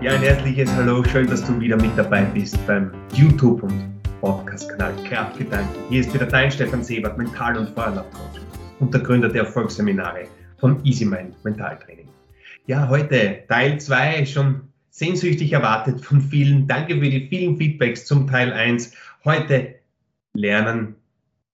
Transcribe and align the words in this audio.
Ja, 0.00 0.12
ein 0.12 0.20
herzliches 0.20 0.70
Hallo, 0.76 1.02
schön, 1.02 1.26
dass 1.26 1.44
du 1.44 1.58
wieder 1.58 1.76
mit 1.76 1.90
dabei 1.98 2.22
bist 2.22 2.56
beim 2.68 2.92
YouTube 3.14 3.64
und 3.64 4.00
Podcast-Kanal 4.20 4.94
Kraftgedanken. 5.02 5.74
Hier 5.88 6.02
ist 6.02 6.14
wieder 6.14 6.26
dein 6.26 6.52
Stefan 6.52 6.84
Sebert, 6.84 7.18
Mental- 7.18 7.56
und 7.56 7.70
Feuerlaufcoach 7.70 8.40
und 8.78 8.94
der 8.94 9.00
Gründer 9.00 9.28
der 9.28 9.42
Erfolgsseminare 9.42 10.28
von 10.58 10.84
EasyMind 10.84 11.44
Mentaltraining. 11.44 12.06
Ja, 12.66 12.88
heute 12.88 13.42
Teil 13.48 13.80
2, 13.80 14.24
schon 14.24 14.68
sehnsüchtig 14.90 15.52
erwartet 15.52 16.00
von 16.00 16.20
vielen. 16.20 16.68
Danke 16.68 16.94
für 16.94 17.10
die 17.10 17.26
vielen 17.28 17.56
Feedbacks 17.56 18.06
zum 18.06 18.28
Teil 18.28 18.52
1. 18.52 18.92
Heute 19.24 19.74
Lernen 20.32 20.94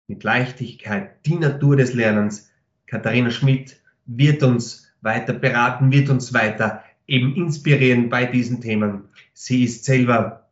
mit 0.08 0.24
Leichtigkeit, 0.24 1.24
die 1.26 1.36
Natur 1.36 1.76
des 1.76 1.94
Lernens. 1.94 2.50
Katharina 2.86 3.30
Schmidt 3.30 3.76
wird 4.06 4.42
uns 4.42 4.92
weiter 5.00 5.32
beraten, 5.32 5.92
wird 5.92 6.08
uns 6.08 6.34
weiter 6.34 6.82
eben 7.12 7.36
inspirieren 7.36 8.08
bei 8.08 8.24
diesen 8.24 8.62
Themen. 8.62 9.04
Sie 9.34 9.64
ist 9.64 9.84
selber 9.84 10.48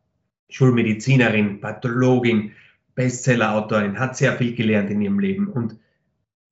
Schulmedizinerin, 0.50 1.60
Pathologin, 1.60 2.52
Bestsellerautorin, 2.95 3.98
hat 3.98 4.16
sehr 4.16 4.34
viel 4.34 4.55
gelernt 4.55 4.91
in 4.91 5.00
ihrem 5.00 5.19
Leben 5.19 5.48
und 5.48 5.77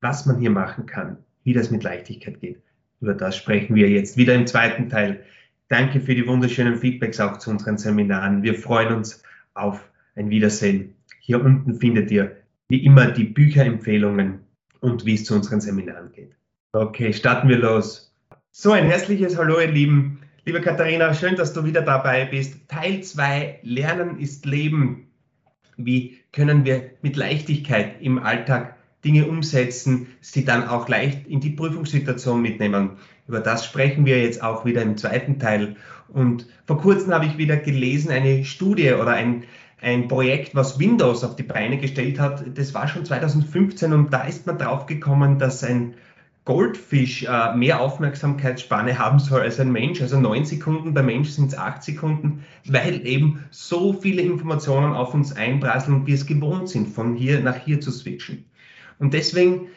was 0.01 0.25
man 0.25 0.39
hier 0.39 0.49
machen 0.49 0.87
kann, 0.87 1.17
wie 1.43 1.53
das 1.53 1.69
mit 1.69 1.83
Leichtigkeit 1.83 2.41
geht. 2.41 2.61
Über 3.01 3.13
das 3.13 3.37
sprechen 3.37 3.75
wir 3.75 3.87
jetzt 3.87 4.17
wieder 4.17 4.33
im 4.33 4.47
zweiten 4.47 4.89
Teil. 4.89 5.23
Danke 5.67 5.99
für 5.99 6.15
die 6.15 6.25
wunderschönen 6.25 6.77
Feedbacks 6.77 7.19
auch 7.19 7.37
zu 7.37 7.51
unseren 7.51 7.77
Seminaren. 7.77 8.41
Wir 8.41 8.55
freuen 8.55 8.95
uns 8.95 9.21
auf 9.53 9.87
ein 10.15 10.31
Wiedersehen. 10.31 10.95
Hier 11.19 11.43
unten 11.43 11.75
findet 11.75 12.09
ihr 12.09 12.35
wie 12.67 12.83
immer 12.83 13.11
die 13.11 13.25
Bücherempfehlungen 13.25 14.39
und 14.79 15.05
wie 15.05 15.13
es 15.13 15.25
zu 15.25 15.35
unseren 15.35 15.61
Seminaren 15.61 16.11
geht. 16.11 16.35
Okay, 16.71 17.13
starten 17.13 17.47
wir 17.47 17.57
los. 17.57 18.08
So, 18.51 18.71
ein 18.71 18.87
herzliches 18.87 19.37
Hallo, 19.37 19.59
ihr 19.59 19.67
Lieben. 19.67 20.21
Liebe 20.43 20.59
Katharina, 20.59 21.13
schön, 21.13 21.35
dass 21.35 21.53
du 21.53 21.65
wieder 21.65 21.83
dabei 21.83 22.25
bist. 22.25 22.67
Teil 22.67 23.03
2, 23.03 23.59
Lernen 23.61 24.19
ist 24.19 24.45
Leben. 24.45 25.07
Wie 25.77 26.17
können 26.33 26.65
wir 26.65 26.89
mit 27.03 27.15
Leichtigkeit 27.15 28.01
im 28.01 28.17
Alltag 28.17 28.75
Dinge 29.05 29.27
umsetzen, 29.27 30.07
sie 30.19 30.45
dann 30.45 30.67
auch 30.67 30.89
leicht 30.89 31.27
in 31.27 31.39
die 31.39 31.51
Prüfungssituation 31.51 32.41
mitnehmen? 32.41 32.97
Über 33.27 33.39
das 33.39 33.65
sprechen 33.65 34.05
wir 34.07 34.19
jetzt 34.21 34.41
auch 34.41 34.65
wieder 34.65 34.81
im 34.81 34.97
zweiten 34.97 35.37
Teil. 35.37 35.75
Und 36.07 36.47
vor 36.65 36.79
kurzem 36.79 37.13
habe 37.13 37.27
ich 37.27 37.37
wieder 37.37 37.55
gelesen, 37.55 38.11
eine 38.11 38.43
Studie 38.43 38.93
oder 38.93 39.11
ein, 39.11 39.43
ein 39.79 40.07
Projekt, 40.07 40.55
was 40.55 40.79
Windows 40.79 41.23
auf 41.23 41.35
die 41.35 41.43
Beine 41.43 41.77
gestellt 41.77 42.19
hat. 42.19 42.43
Das 42.57 42.73
war 42.73 42.87
schon 42.87 43.05
2015 43.05 43.93
und 43.93 44.11
da 44.11 44.23
ist 44.23 44.47
man 44.47 44.57
drauf 44.57 44.87
gekommen, 44.87 45.37
dass 45.37 45.63
ein 45.63 45.93
Goldfisch 46.45 47.23
äh, 47.23 47.55
mehr 47.55 47.79
Aufmerksamkeitsspanne 47.79 48.97
haben 48.97 49.19
soll 49.19 49.41
als 49.41 49.59
ein 49.59 49.71
Mensch, 49.71 50.01
also 50.01 50.19
neun 50.19 50.45
Sekunden, 50.45 50.93
bei 50.93 51.03
Mensch 51.03 51.29
sind 51.29 51.49
es 51.49 51.57
acht 51.57 51.83
Sekunden, 51.83 52.43
weil 52.65 53.05
eben 53.05 53.45
so 53.51 53.93
viele 53.93 54.21
Informationen 54.21 54.93
auf 54.93 55.13
uns 55.13 55.33
einprasseln 55.33 55.97
und 55.97 56.07
wir 56.07 56.15
es 56.15 56.25
gewohnt 56.25 56.69
sind, 56.69 56.87
von 56.87 57.15
hier 57.15 57.39
nach 57.41 57.57
hier 57.57 57.81
zu 57.81 57.91
switchen. 57.91 58.45
Und 58.97 59.13
deswegen 59.13 59.67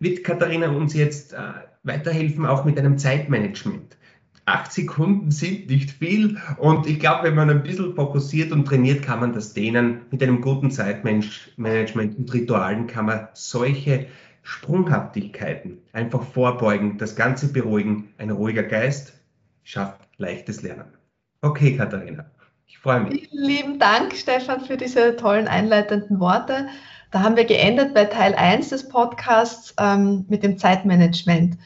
wird 0.00 0.24
Katharina 0.24 0.70
uns 0.70 0.94
jetzt 0.94 1.34
äh, 1.34 1.36
weiterhelfen, 1.84 2.46
auch 2.46 2.64
mit 2.64 2.78
einem 2.78 2.98
Zeitmanagement. 2.98 3.96
Acht 4.44 4.72
Sekunden 4.72 5.30
sind 5.30 5.70
nicht 5.70 5.92
viel 5.92 6.36
und 6.58 6.88
ich 6.88 6.98
glaube, 6.98 7.28
wenn 7.28 7.36
man 7.36 7.48
ein 7.48 7.62
bisschen 7.62 7.94
fokussiert 7.94 8.50
und 8.50 8.64
trainiert, 8.64 9.04
kann 9.04 9.20
man 9.20 9.32
das 9.32 9.54
dehnen. 9.54 10.00
Mit 10.10 10.20
einem 10.20 10.40
guten 10.40 10.72
Zeitmanagement 10.72 12.18
und 12.18 12.34
Ritualen 12.34 12.88
kann 12.88 13.06
man 13.06 13.28
solche 13.34 14.08
Sprunghaftigkeiten 14.42 15.78
einfach 15.92 16.22
vorbeugen, 16.22 16.98
das 16.98 17.16
Ganze 17.16 17.52
beruhigen. 17.52 18.12
Ein 18.18 18.30
ruhiger 18.30 18.64
Geist 18.64 19.14
schafft 19.62 20.00
leichtes 20.18 20.62
Lernen. 20.62 20.92
Okay, 21.40 21.76
Katharina, 21.76 22.26
ich 22.66 22.78
freue 22.78 23.00
mich. 23.00 23.28
Vielen 23.28 23.44
lieben 23.44 23.78
Dank, 23.78 24.14
Stefan, 24.14 24.60
für 24.60 24.76
diese 24.76 25.16
tollen 25.16 25.48
einleitenden 25.48 26.20
Worte. 26.20 26.68
Da 27.10 27.20
haben 27.20 27.36
wir 27.36 27.44
geendet 27.44 27.94
bei 27.94 28.06
Teil 28.06 28.34
1 28.34 28.70
des 28.70 28.88
Podcasts 28.88 29.74
ähm, 29.78 30.24
mit 30.28 30.42
dem 30.42 30.58
Zeitmanagement. 30.58 31.56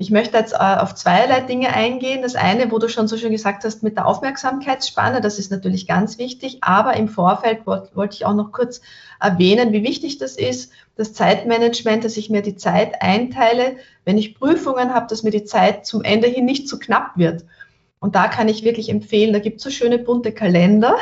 Ich 0.00 0.10
möchte 0.10 0.36
jetzt 0.36 0.52
äh, 0.52 0.56
auf 0.56 0.94
zweierlei 0.94 1.40
Dinge 1.40 1.72
eingehen. 1.72 2.22
Das 2.22 2.36
eine, 2.36 2.70
wo 2.70 2.78
du 2.78 2.88
schon 2.88 3.08
so 3.08 3.16
schön 3.16 3.32
gesagt 3.32 3.64
hast, 3.64 3.82
mit 3.82 3.96
der 3.96 4.06
Aufmerksamkeitsspanne, 4.06 5.20
das 5.20 5.40
ist 5.40 5.50
natürlich 5.50 5.88
ganz 5.88 6.18
wichtig, 6.18 6.58
aber 6.60 6.96
im 6.96 7.08
Vorfeld 7.08 7.66
wollte 7.66 7.90
wollt 7.94 8.14
ich 8.14 8.24
auch 8.24 8.34
noch 8.34 8.52
kurz 8.52 8.80
erwähnen, 9.20 9.72
wie 9.72 9.82
wichtig 9.82 10.18
das 10.18 10.36
ist, 10.36 10.72
das 10.96 11.12
Zeitmanagement, 11.14 12.04
dass 12.04 12.16
ich 12.16 12.30
mir 12.30 12.42
die 12.42 12.54
Zeit 12.54 13.02
einteile, 13.02 13.76
wenn 14.04 14.18
ich 14.18 14.36
Prüfungen 14.36 14.94
habe, 14.94 15.06
dass 15.08 15.24
mir 15.24 15.32
die 15.32 15.44
Zeit 15.44 15.84
zum 15.84 16.02
Ende 16.02 16.28
hin 16.28 16.44
nicht 16.44 16.68
zu 16.68 16.78
knapp 16.78 17.16
wird. 17.16 17.44
Und 18.00 18.14
da 18.14 18.28
kann 18.28 18.48
ich 18.48 18.62
wirklich 18.62 18.90
empfehlen, 18.90 19.32
da 19.32 19.40
gibt 19.40 19.56
es 19.56 19.64
so 19.64 19.70
schöne 19.70 19.98
bunte 19.98 20.30
Kalender. 20.30 20.96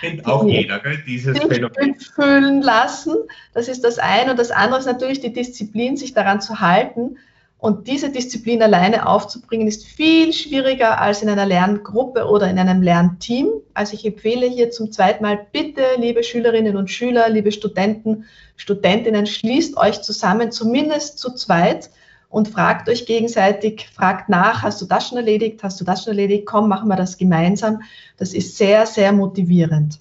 Kennt 0.00 0.26
auch 0.26 0.44
jeder, 0.44 0.80
gell, 0.80 0.98
dieses 1.06 1.38
Phänomen. 1.38 1.94
füllen 2.00 2.62
lassen. 2.62 3.14
Das 3.54 3.68
ist 3.68 3.84
das 3.84 4.00
eine. 4.00 4.32
Und 4.32 4.38
das 4.40 4.50
andere 4.50 4.80
ist 4.80 4.86
natürlich 4.86 5.20
die 5.20 5.32
Disziplin, 5.32 5.96
sich 5.96 6.12
daran 6.12 6.40
zu 6.40 6.58
halten, 6.58 7.16
und 7.60 7.88
diese 7.88 8.10
Disziplin 8.10 8.62
alleine 8.62 9.06
aufzubringen, 9.06 9.68
ist 9.68 9.86
viel 9.86 10.32
schwieriger 10.32 11.00
als 11.00 11.22
in 11.22 11.28
einer 11.28 11.46
Lerngruppe 11.46 12.26
oder 12.26 12.48
in 12.48 12.58
einem 12.58 12.82
Lernteam. 12.82 13.48
Also 13.74 13.94
ich 13.94 14.04
empfehle 14.04 14.46
hier 14.46 14.70
zum 14.70 14.90
zweiten 14.90 15.22
Mal, 15.22 15.46
bitte, 15.52 15.82
liebe 15.98 16.24
Schülerinnen 16.24 16.76
und 16.76 16.90
Schüler, 16.90 17.28
liebe 17.28 17.52
Studenten, 17.52 18.24
Studentinnen, 18.56 19.26
schließt 19.26 19.76
euch 19.76 20.00
zusammen, 20.00 20.52
zumindest 20.52 21.18
zu 21.18 21.34
zweit, 21.34 21.90
und 22.30 22.48
fragt 22.48 22.88
euch 22.88 23.06
gegenseitig, 23.06 23.88
fragt 23.92 24.28
nach, 24.28 24.62
hast 24.62 24.80
du 24.80 24.86
das 24.86 25.08
schon 25.08 25.18
erledigt, 25.18 25.62
hast 25.64 25.80
du 25.80 25.84
das 25.84 26.04
schon 26.04 26.12
erledigt, 26.12 26.46
komm, 26.46 26.68
machen 26.68 26.88
wir 26.88 26.96
das 26.96 27.18
gemeinsam. 27.18 27.82
Das 28.16 28.32
ist 28.32 28.56
sehr, 28.56 28.86
sehr 28.86 29.12
motivierend. 29.12 29.98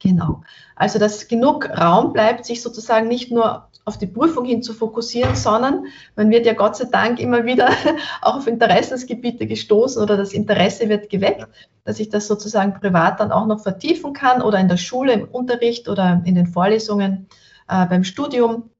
Genau. 0.00 0.42
Also, 0.74 0.98
dass 0.98 1.28
genug 1.28 1.70
Raum 1.70 2.12
bleibt, 2.12 2.44
sich 2.44 2.60
sozusagen 2.60 3.06
nicht 3.08 3.30
nur 3.30 3.67
auf 3.88 3.98
die 3.98 4.06
Prüfung 4.06 4.44
hin 4.44 4.62
zu 4.62 4.74
fokussieren, 4.74 5.34
sondern 5.34 5.86
man 6.14 6.30
wird 6.30 6.44
ja 6.44 6.52
Gott 6.52 6.76
sei 6.76 6.84
Dank 6.84 7.18
immer 7.18 7.46
wieder 7.46 7.70
auch 8.22 8.36
auf 8.36 8.46
Interessensgebiete 8.46 9.46
gestoßen 9.46 10.00
oder 10.02 10.16
das 10.16 10.34
Interesse 10.34 10.88
wird 10.90 11.08
geweckt, 11.08 11.48
dass 11.84 11.98
ich 11.98 12.10
das 12.10 12.28
sozusagen 12.28 12.74
privat 12.74 13.18
dann 13.18 13.32
auch 13.32 13.46
noch 13.46 13.60
vertiefen 13.60 14.12
kann 14.12 14.42
oder 14.42 14.60
in 14.60 14.68
der 14.68 14.76
Schule, 14.76 15.14
im 15.14 15.24
Unterricht 15.24 15.88
oder 15.88 16.22
in 16.24 16.34
den 16.34 16.46
Vorlesungen 16.46 17.28
äh, 17.66 17.86
beim 17.86 18.04
Studium 18.04 18.70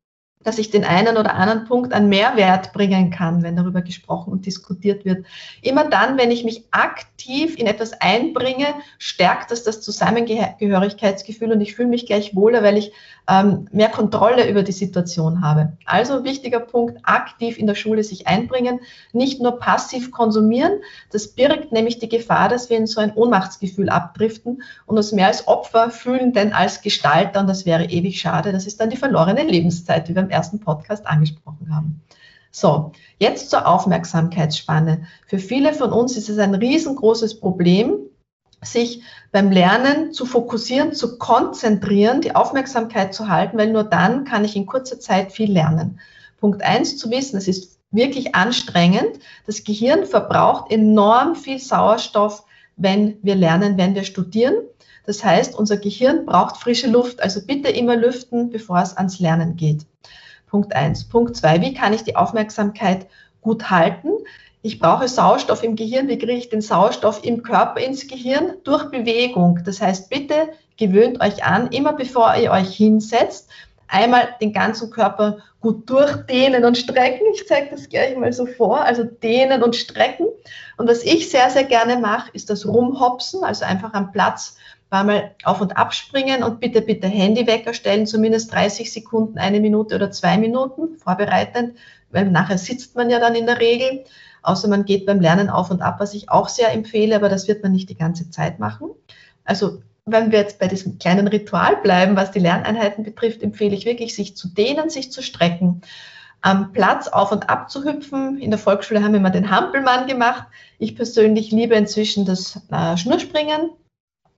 dass 0.45 0.59
ich 0.59 0.71
den 0.71 0.85
einen 0.85 1.17
oder 1.17 1.35
anderen 1.35 1.65
Punkt 1.65 1.93
an 1.93 2.09
Mehrwert 2.09 2.73
bringen 2.73 3.11
kann, 3.11 3.43
wenn 3.43 3.57
darüber 3.57 3.83
gesprochen 3.83 4.33
und 4.33 4.47
diskutiert 4.47 5.05
wird. 5.05 5.27
Immer 5.63 5.89
dann, 5.89 6.17
wenn 6.17 6.31
ich 6.31 6.45
mich 6.45 6.65
aktiv 6.71 7.59
in 7.59 7.67
etwas 7.67 8.01
einbringe, 8.01 8.67
stärkt 8.99 9.51
das 9.51 9.65
das 9.65 9.81
Zusammengehörigkeitsgefühl 9.81 11.53
und 11.53 11.61
ich 11.61 11.75
fühle 11.75 11.89
mich 11.89 12.07
gleich 12.07 12.37
wohler, 12.37 12.63
weil 12.63 12.77
ich 12.77 12.93
ähm, 13.29 13.67
mehr 13.73 13.89
Kontrolle 13.89 14.49
über 14.49 14.63
die 14.63 14.73
Situation 14.73 15.43
habe. 15.43 15.73
Also 15.85 16.25
wichtiger 16.25 16.61
Punkt, 16.61 17.01
aktiv 17.03 17.59
in 17.59 17.67
der 17.67 17.75
Schule 17.75 18.05
sich 18.05 18.29
einbringen, 18.29 18.81
nicht 19.13 19.43
nur 19.43 19.59
passiv 19.59 20.13
konsumieren. 20.13 20.81
Das 21.11 21.29
birgt 21.29 21.73
nämlich 21.73 21.99
die 21.99 22.09
Gefahr, 22.09 22.49
dass 22.49 22.71
wir 22.71 22.79
in 22.79 22.87
so 22.87 23.01
ein 23.01 23.13
Ohnmachtsgefühl 23.13 23.89
abdriften 23.89 24.63
und 24.87 24.97
uns 24.97 25.13
mehr 25.13 25.27
als 25.27 25.49
Opfer 25.49 25.91
fühlen, 25.91 26.33
denn 26.33 26.53
als 26.53 26.81
Gestalter 26.81 27.41
und 27.41 27.49
das 27.49 27.67
wäre 27.67 27.87
ewig 27.87 28.21
schade. 28.21 28.53
Das 28.53 28.67
ist 28.67 28.81
dann 28.81 28.91
die 28.91 28.97
verlorene 28.97 29.43
Lebenszeit, 29.43 30.09
wie 30.09 30.15
wir 30.15 30.28
im 30.29 30.31
ersten 30.31 30.61
Podcast 30.61 31.07
angesprochen 31.07 31.75
haben. 31.75 32.03
So, 32.51 32.93
jetzt 33.19 33.51
zur 33.51 33.67
Aufmerksamkeitsspanne. 33.67 35.07
Für 35.27 35.39
viele 35.39 35.73
von 35.73 35.93
uns 35.93 36.17
ist 36.17 36.29
es 36.29 36.39
ein 36.39 36.55
riesengroßes 36.55 37.41
Problem, 37.41 37.99
sich 38.63 39.03
beim 39.33 39.51
Lernen 39.51 40.13
zu 40.13 40.27
fokussieren, 40.27 40.93
zu 40.93 41.19
konzentrieren, 41.19 42.21
die 42.21 42.35
Aufmerksamkeit 42.35 43.15
zu 43.15 43.29
halten, 43.29 43.57
weil 43.57 43.73
nur 43.73 43.85
dann 43.85 44.25
kann 44.25 44.45
ich 44.45 44.57
in 44.57 44.67
kurzer 44.67 44.99
Zeit 44.99 45.33
viel 45.33 45.53
lernen. 45.53 46.01
Punkt 46.41 46.63
eins 46.63 46.97
zu 46.97 47.11
wissen, 47.11 47.37
es 47.37 47.49
ist 47.49 47.79
wirklich 47.91 48.35
anstrengend. 48.35 49.21
Das 49.47 49.65
Gehirn 49.65 50.07
verbraucht 50.07 50.71
enorm 50.71 51.37
viel 51.37 51.59
Sauerstoff, 51.59 52.45
wenn 52.77 53.19
wir 53.23 53.35
lernen, 53.35 53.77
wenn 53.77 53.95
wir 53.95 54.05
studieren. 54.05 54.55
Das 55.07 55.25
heißt, 55.25 55.55
unser 55.55 55.79
Gehirn 55.79 56.27
braucht 56.27 56.59
frische 56.59 56.89
Luft. 56.89 57.23
Also 57.23 57.41
bitte 57.45 57.69
immer 57.69 57.97
lüften, 57.97 58.51
bevor 58.51 58.83
es 58.83 58.97
ans 58.97 59.21
Lernen 59.21 59.57
geht. 59.57 59.87
Punkt 60.49 60.75
eins. 60.75 61.05
Punkt 61.05 61.37
zwei, 61.37 61.61
wie 61.61 61.75
kann 61.75 61.93
ich 61.93 62.05
die 62.05 62.17
Aufmerksamkeit 62.17 63.07
gut 63.41 63.71
halten? 63.71 64.11
Ich 64.63 64.81
brauche 64.81 65.07
Sauerstoff 65.07 65.63
im 65.63 65.77
Gehirn. 65.77 66.09
Wie 66.09 66.19
kriege 66.19 66.33
ich 66.33 66.49
den 66.49 66.61
Sauerstoff 66.61 67.25
im 67.25 67.43
Körper 67.43 67.81
ins 67.81 68.09
Gehirn? 68.09 68.55
Durch 68.65 68.91
Bewegung. 68.91 69.61
Das 69.65 69.81
heißt, 69.81 70.11
bitte 70.11 70.49
gewöhnt 70.77 71.21
euch 71.21 71.45
an, 71.45 71.69
immer 71.69 71.93
bevor 71.93 72.35
ihr 72.35 72.51
euch 72.51 72.75
hinsetzt, 72.75 73.49
einmal 73.87 74.29
den 74.41 74.53
ganzen 74.53 74.91
Körper 74.91 75.39
gut 75.61 75.89
durchdehnen 75.89 76.65
und 76.65 76.77
strecken. 76.77 77.27
Ich 77.35 77.47
zeige 77.47 77.71
das 77.71 77.89
gleich 77.89 78.17
mal 78.17 78.33
so 78.33 78.47
vor. 78.47 78.81
Also 78.81 79.05
dehnen 79.05 79.63
und 79.63 79.77
strecken. 79.77 80.27
Und 80.77 80.89
was 80.89 81.03
ich 81.03 81.31
sehr, 81.31 81.51
sehr 81.51 81.65
gerne 81.65 81.99
mache, 81.99 82.31
ist 82.33 82.51
das 82.51 82.67
Rumhopsen, 82.67 83.45
also 83.45 83.65
einfach 83.65 83.93
am 83.95 84.13
Platz 84.13 84.57
war 84.91 85.05
mal 85.05 85.35
auf 85.45 85.61
und 85.61 85.77
ab 85.77 85.95
springen 85.95 86.43
und 86.43 86.61
bitte, 86.61 86.81
bitte 86.81 87.07
Handywecker 87.07 87.75
stellen, 87.75 88.07
zumindest 88.07 88.53
30 88.53 88.93
Sekunden, 88.93 89.39
eine 89.39 89.61
Minute 89.61 89.95
oder 89.95 90.11
zwei 90.11 90.39
Minuten 90.39 90.97
vorbereitend, 90.97 91.75
weil 92.11 92.31
nachher 92.31 92.59
sitzt 92.59 92.97
man 92.97 93.11
ja 93.11 93.21
dann 93.21 93.35
in 93.35 93.47
der 93.47 93.61
Regel. 93.61 94.05
außer 94.43 94.69
man 94.69 94.85
geht 94.85 95.05
beim 95.05 95.21
Lernen 95.21 95.51
auf 95.51 95.71
und 95.71 95.83
ab, 95.83 95.97
was 95.99 96.15
ich 96.15 96.31
auch 96.31 96.49
sehr 96.49 96.73
empfehle, 96.73 97.17
aber 97.17 97.29
das 97.29 97.49
wird 97.49 97.63
man 97.63 97.73
nicht 97.73 97.91
die 97.91 97.97
ganze 97.97 98.31
Zeit 98.31 98.59
machen. 98.59 98.91
Also 99.45 99.83
wenn 100.07 100.33
wir 100.33 100.39
jetzt 100.39 100.59
bei 100.59 100.69
diesem 100.69 100.99
kleinen 100.99 101.29
Ritual 101.29 101.77
bleiben, 101.83 102.17
was 102.17 102.31
die 102.31 102.39
Lerneinheiten 102.39 103.05
betrifft, 103.05 103.43
empfehle 103.43 103.75
ich 103.75 103.85
wirklich, 103.85 104.15
sich 104.15 104.37
zu 104.37 104.49
dehnen, 104.49 104.89
sich 104.89 105.13
zu 105.13 105.23
strecken, 105.23 105.83
am 106.41 106.73
Platz 106.73 107.09
auf 107.09 107.33
und 107.33 107.51
ab 107.51 107.71
zu 107.71 107.85
hüpfen. 107.85 108.39
In 108.39 108.51
der 108.51 108.59
Volksschule 108.59 109.03
haben 109.03 109.13
wir 109.13 109.21
immer 109.21 109.31
den 109.31 109.51
Hampelmann 109.51 110.07
gemacht. 110.07 110.45
Ich 110.79 110.97
persönlich 110.97 111.51
liebe 111.51 111.75
inzwischen 111.75 112.25
das 112.25 112.61
äh, 112.71 112.97
Schnurspringen. 112.97 113.71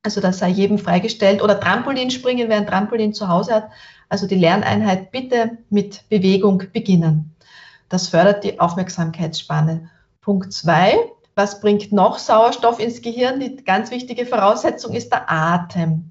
Also 0.02 0.20
das 0.20 0.38
sei 0.38 0.49
jedem 0.49 0.79
freigestellt. 0.79 1.43
Oder 1.43 1.61
Trampolinspringen, 1.61 2.49
wer 2.49 2.56
ein 2.56 2.67
Trampolin 2.67 3.12
zu 3.12 3.29
Hause 3.29 3.55
hat. 3.55 3.70
Also 4.08 4.26
die 4.26 4.37
Lerneinheit 4.37 5.11
bitte 5.11 5.58
mit 5.69 6.08
Bewegung 6.08 6.62
beginnen. 6.73 7.35
Das 7.88 8.08
fördert 8.08 8.44
die 8.44 8.61
Aufmerksamkeitsspanne. 8.61 9.91
Punkt 10.20 10.52
zwei, 10.52 10.94
was 11.35 11.61
bringt 11.61 11.93
noch 11.93 12.19
Sauerstoff 12.19 12.81
ins 12.81 13.02
Gehirn? 13.02 13.41
Die 13.41 13.56
ganz 13.56 13.91
wichtige 13.91 14.26
Voraussetzung 14.26 14.94
ist 14.94 15.11
der 15.12 15.31
Atem. 15.31 16.11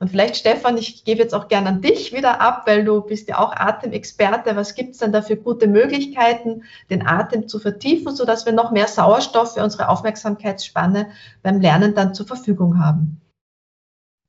Und 0.00 0.10
vielleicht, 0.10 0.36
Stefan, 0.36 0.78
ich 0.78 1.04
gebe 1.04 1.20
jetzt 1.20 1.34
auch 1.34 1.48
gerne 1.48 1.70
an 1.70 1.80
dich 1.80 2.12
wieder 2.12 2.40
ab, 2.40 2.62
weil 2.66 2.84
du 2.84 3.00
bist 3.00 3.28
ja 3.28 3.38
auch 3.38 3.52
Atemexperte. 3.52 4.54
Was 4.54 4.74
gibt 4.74 4.92
es 4.92 4.98
denn 4.98 5.10
da 5.10 5.22
für 5.22 5.36
gute 5.36 5.66
Möglichkeiten, 5.66 6.62
den 6.90 7.06
Atem 7.06 7.48
zu 7.48 7.58
vertiefen, 7.58 8.14
sodass 8.14 8.46
wir 8.46 8.52
noch 8.52 8.70
mehr 8.70 8.86
Sauerstoff 8.86 9.54
für 9.54 9.64
unsere 9.64 9.88
Aufmerksamkeitsspanne 9.88 11.08
beim 11.42 11.60
Lernen 11.60 11.94
dann 11.94 12.14
zur 12.14 12.26
Verfügung 12.26 12.78
haben? 12.78 13.20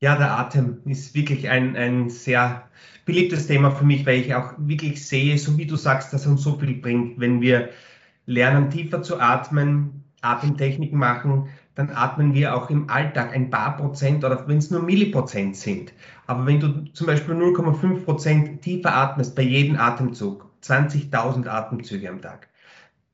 Ja, 0.01 0.15
der 0.15 0.37
Atem 0.39 0.81
ist 0.85 1.13
wirklich 1.13 1.49
ein, 1.49 1.75
ein 1.75 2.09
sehr 2.09 2.69
beliebtes 3.05 3.47
Thema 3.47 3.71
für 3.71 3.83
mich, 3.83 4.05
weil 4.05 4.19
ich 4.21 4.33
auch 4.33 4.53
wirklich 4.57 5.05
sehe, 5.05 5.37
so 5.37 5.57
wie 5.57 5.65
du 5.65 5.75
sagst, 5.75 6.13
dass 6.13 6.25
er 6.25 6.31
uns 6.31 6.43
so 6.43 6.57
viel 6.57 6.75
bringt, 6.75 7.19
wenn 7.19 7.41
wir 7.41 7.69
lernen, 8.25 8.69
tiefer 8.69 9.01
zu 9.01 9.19
atmen, 9.19 10.05
Atemtechniken 10.21 10.97
machen, 10.97 11.49
dann 11.75 11.89
atmen 11.89 12.33
wir 12.33 12.55
auch 12.55 12.69
im 12.69 12.89
Alltag 12.89 13.33
ein 13.33 13.49
paar 13.49 13.75
Prozent 13.77 14.23
oder 14.23 14.47
wenn 14.47 14.57
es 14.57 14.71
nur 14.71 14.81
Milliprozent 14.81 15.57
sind. 15.57 15.93
Aber 16.27 16.45
wenn 16.45 16.59
du 16.61 16.85
zum 16.93 17.07
Beispiel 17.07 17.35
0,5 17.35 18.05
Prozent 18.05 18.61
tiefer 18.61 18.95
atmest 18.95 19.35
bei 19.35 19.41
jedem 19.41 19.77
Atemzug, 19.77 20.49
20.000 20.63 21.47
Atemzüge 21.47 22.09
am 22.09 22.21
Tag, 22.21 22.47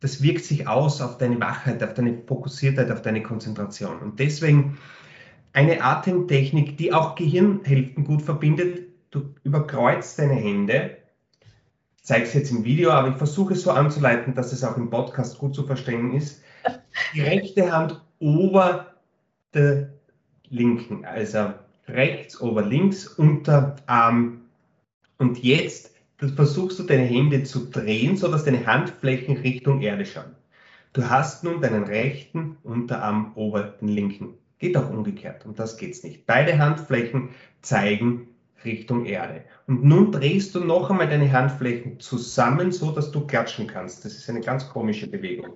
das 0.01 0.21
wirkt 0.21 0.45
sich 0.45 0.67
aus 0.67 1.01
auf 1.01 1.17
deine 1.17 1.39
Wachheit, 1.39 1.83
auf 1.83 1.95
deine 1.95 2.21
Fokussiertheit, 2.27 2.91
auf 2.91 3.01
deine 3.01 3.23
Konzentration. 3.23 3.99
Und 3.99 4.19
deswegen 4.19 4.77
eine 5.55 5.81
Atemtechnik, 5.81 6.77
die 6.77 6.91
auch 6.93 7.15
Gehirnhälften 7.15 8.03
gut 8.03 8.21
verbindet. 8.21 8.89
Du 9.09 9.33
überkreuzt 9.43 10.19
deine 10.19 10.33
Hände. 10.33 10.97
Ich 11.95 12.03
zeige 12.03 12.25
es 12.25 12.33
jetzt 12.33 12.51
im 12.51 12.65
Video, 12.65 12.91
aber 12.91 13.07
ich 13.07 13.15
versuche 13.15 13.53
es 13.53 13.61
so 13.61 13.71
anzuleiten, 13.71 14.35
dass 14.35 14.51
es 14.51 14.65
auch 14.65 14.75
im 14.75 14.89
Podcast 14.89 15.37
gut 15.37 15.55
zu 15.55 15.63
verstehen 15.63 16.13
ist. 16.13 16.43
Die 17.13 17.21
rechte 17.21 17.71
Hand 17.71 18.01
ober 18.19 18.95
der 19.53 19.93
linken, 20.49 21.05
also 21.05 21.53
rechts 21.87 22.41
ober 22.41 22.61
links 22.61 23.07
unter 23.07 23.77
Arm. 23.85 24.41
Und 25.19 25.41
jetzt 25.41 25.95
versuchst 26.17 26.79
du 26.79 26.83
deine 26.83 27.05
Hände 27.05 27.43
zu 27.43 27.69
drehen, 27.71 28.17
sodass 28.17 28.43
deine 28.43 28.65
Handflächen 28.65 29.37
Richtung 29.37 29.81
Erde 29.81 30.05
schauen. 30.05 30.35
Du 30.91 31.09
hast 31.09 31.45
nun 31.45 31.61
deinen 31.61 31.83
rechten 31.83 32.57
Unterarm 32.63 33.31
ober 33.35 33.75
den 33.79 33.87
linken. 33.87 34.33
Geht 34.65 34.77
auch 34.77 34.89
umgekehrt, 34.89 35.45
um 35.45 35.53
das 35.53 35.77
geht 35.77 35.91
es 35.91 36.01
nicht. 36.01 36.25
Beide 36.25 36.57
Handflächen 36.57 37.29
zeigen 37.61 38.29
Richtung 38.63 39.05
Erde. 39.05 39.43
Und 39.67 39.83
nun 39.83 40.11
drehst 40.11 40.55
du 40.55 40.59
noch 40.59 40.89
einmal 40.89 41.07
deine 41.07 41.31
Handflächen 41.31 41.99
zusammen, 41.99 42.71
so 42.71 42.91
dass 42.91 43.11
du 43.11 43.27
klatschen 43.27 43.67
kannst. 43.67 44.03
Das 44.03 44.15
ist 44.15 44.27
eine 44.27 44.41
ganz 44.41 44.67
komische 44.67 45.05
Bewegung. 45.05 45.53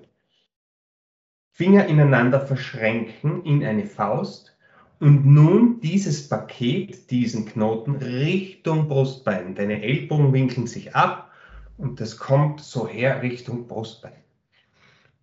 Finger 1.53 1.87
ineinander 1.87 2.39
verschränken 2.39 3.43
in 3.45 3.65
eine 3.65 3.87
Faust 3.87 4.55
und 4.99 5.25
nun 5.25 5.79
dieses 5.79 6.29
Paket, 6.29 7.09
diesen 7.09 7.47
Knoten 7.47 7.95
Richtung 7.95 8.87
Brustbein. 8.89 9.55
Deine 9.55 9.81
Ellbogen 9.81 10.33
winkeln 10.33 10.67
sich 10.67 10.95
ab 10.95 11.31
und 11.77 11.99
das 11.99 12.17
kommt 12.17 12.61
so 12.61 12.87
her 12.87 13.23
Richtung 13.23 13.65
Brustbein. 13.65 14.21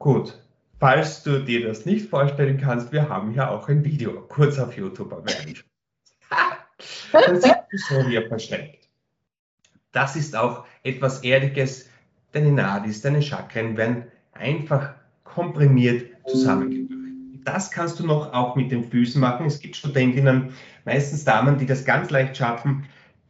Gut, 0.01 0.45
falls 0.79 1.23
du 1.23 1.41
dir 1.41 1.67
das 1.67 1.87
nicht 1.87 2.09
vorstellen 2.09 2.59
kannst, 2.59 2.93
wir 2.93 3.09
haben 3.09 3.35
ja 3.35 3.51
auch 3.51 3.69
ein 3.69 3.85
Video, 3.85 4.23
kurz 4.29 4.59
auf 4.59 4.77
YouTube 4.77 5.13
erwähnt. 5.13 5.65
Dann 7.13 7.41
siehst 7.41 7.57
du 7.71 7.79
so, 7.79 8.09
wie 8.09 8.17
er 8.17 8.29
verschränkt. 8.29 8.89
Das 9.93 10.17
ist 10.17 10.37
auch 10.37 10.67
etwas 10.83 11.23
Erdiges. 11.23 11.89
Deine 12.33 12.53
Nadis, 12.53 13.01
deine 13.01 13.23
Chakren 13.23 13.77
werden 13.77 14.05
einfach 14.33 14.95
komprimiert 15.25 16.11
zusammengebracht. 16.27 16.97
Das 17.45 17.71
kannst 17.71 18.01
du 18.01 18.07
noch 18.07 18.33
auch 18.33 18.57
mit 18.57 18.73
den 18.73 18.85
Füßen 18.85 19.21
machen. 19.21 19.47
Es 19.47 19.61
gibt 19.61 19.77
Studentinnen, 19.77 20.53
meistens 20.85 21.25
Damen, 21.25 21.59
die 21.59 21.67
das 21.67 21.85
ganz 21.85 22.11
leicht 22.11 22.37
schaffen, 22.37 22.87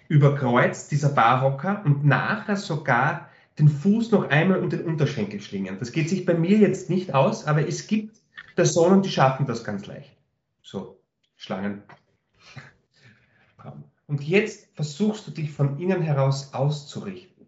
überkreuzt 0.09 0.91
dieser 0.91 1.11
Barhocker 1.11 1.83
und 1.85 2.05
nachher 2.05 2.57
sogar 2.57 3.29
den 3.59 3.69
Fuß 3.69 4.11
noch 4.11 4.29
einmal 4.29 4.61
um 4.61 4.71
den 4.71 4.85
Unterschenkel 4.85 5.41
schlingen. 5.41 5.79
Das 5.79 5.93
geht 5.93 6.09
sich 6.09 6.27
bei 6.27 6.35
mir 6.35 6.59
jetzt 6.59 6.91
nicht 6.91 7.15
aus, 7.15 7.47
aber 7.47 7.67
es 7.67 7.87
gibt 7.87 8.21
Personen, 8.55 9.03
die 9.03 9.11
schaffen 9.11 9.47
das 9.47 9.65
ganz 9.65 9.87
leicht. 9.87 10.17
So, 10.63 10.99
Schlangen. 11.37 11.83
Und 14.07 14.23
jetzt 14.23 14.69
versuchst 14.75 15.27
du 15.27 15.31
dich 15.31 15.51
von 15.51 15.79
innen 15.79 16.01
heraus 16.01 16.55
auszurichten. 16.55 17.47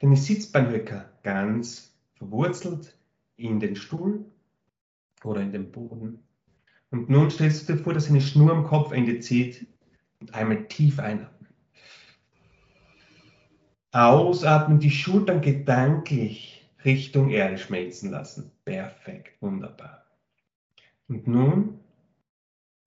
Deine 0.00 0.16
Sitzbeinhöcker 0.16 1.10
ganz 1.22 1.94
verwurzelt 2.16 2.96
in 3.36 3.58
den 3.58 3.74
Stuhl 3.74 4.24
oder 5.22 5.40
in 5.40 5.52
den 5.52 5.70
Boden. 5.72 6.18
Und 6.90 7.08
nun 7.08 7.30
stellst 7.30 7.68
du 7.68 7.72
dir 7.72 7.82
vor, 7.82 7.94
dass 7.94 8.10
eine 8.10 8.20
Schnur 8.20 8.52
am 8.52 8.64
Kopfende 8.64 9.18
zieht 9.20 9.66
und 10.20 10.34
einmal 10.34 10.66
tief 10.66 10.98
einatmen. 10.98 11.33
Ausatmen, 13.94 14.80
die 14.80 14.90
Schultern 14.90 15.40
gedanklich 15.40 16.68
Richtung 16.84 17.30
Erde 17.30 17.58
schmelzen 17.58 18.10
lassen. 18.10 18.50
Perfekt, 18.64 19.40
wunderbar. 19.40 20.04
Und 21.08 21.26
nun 21.28 21.78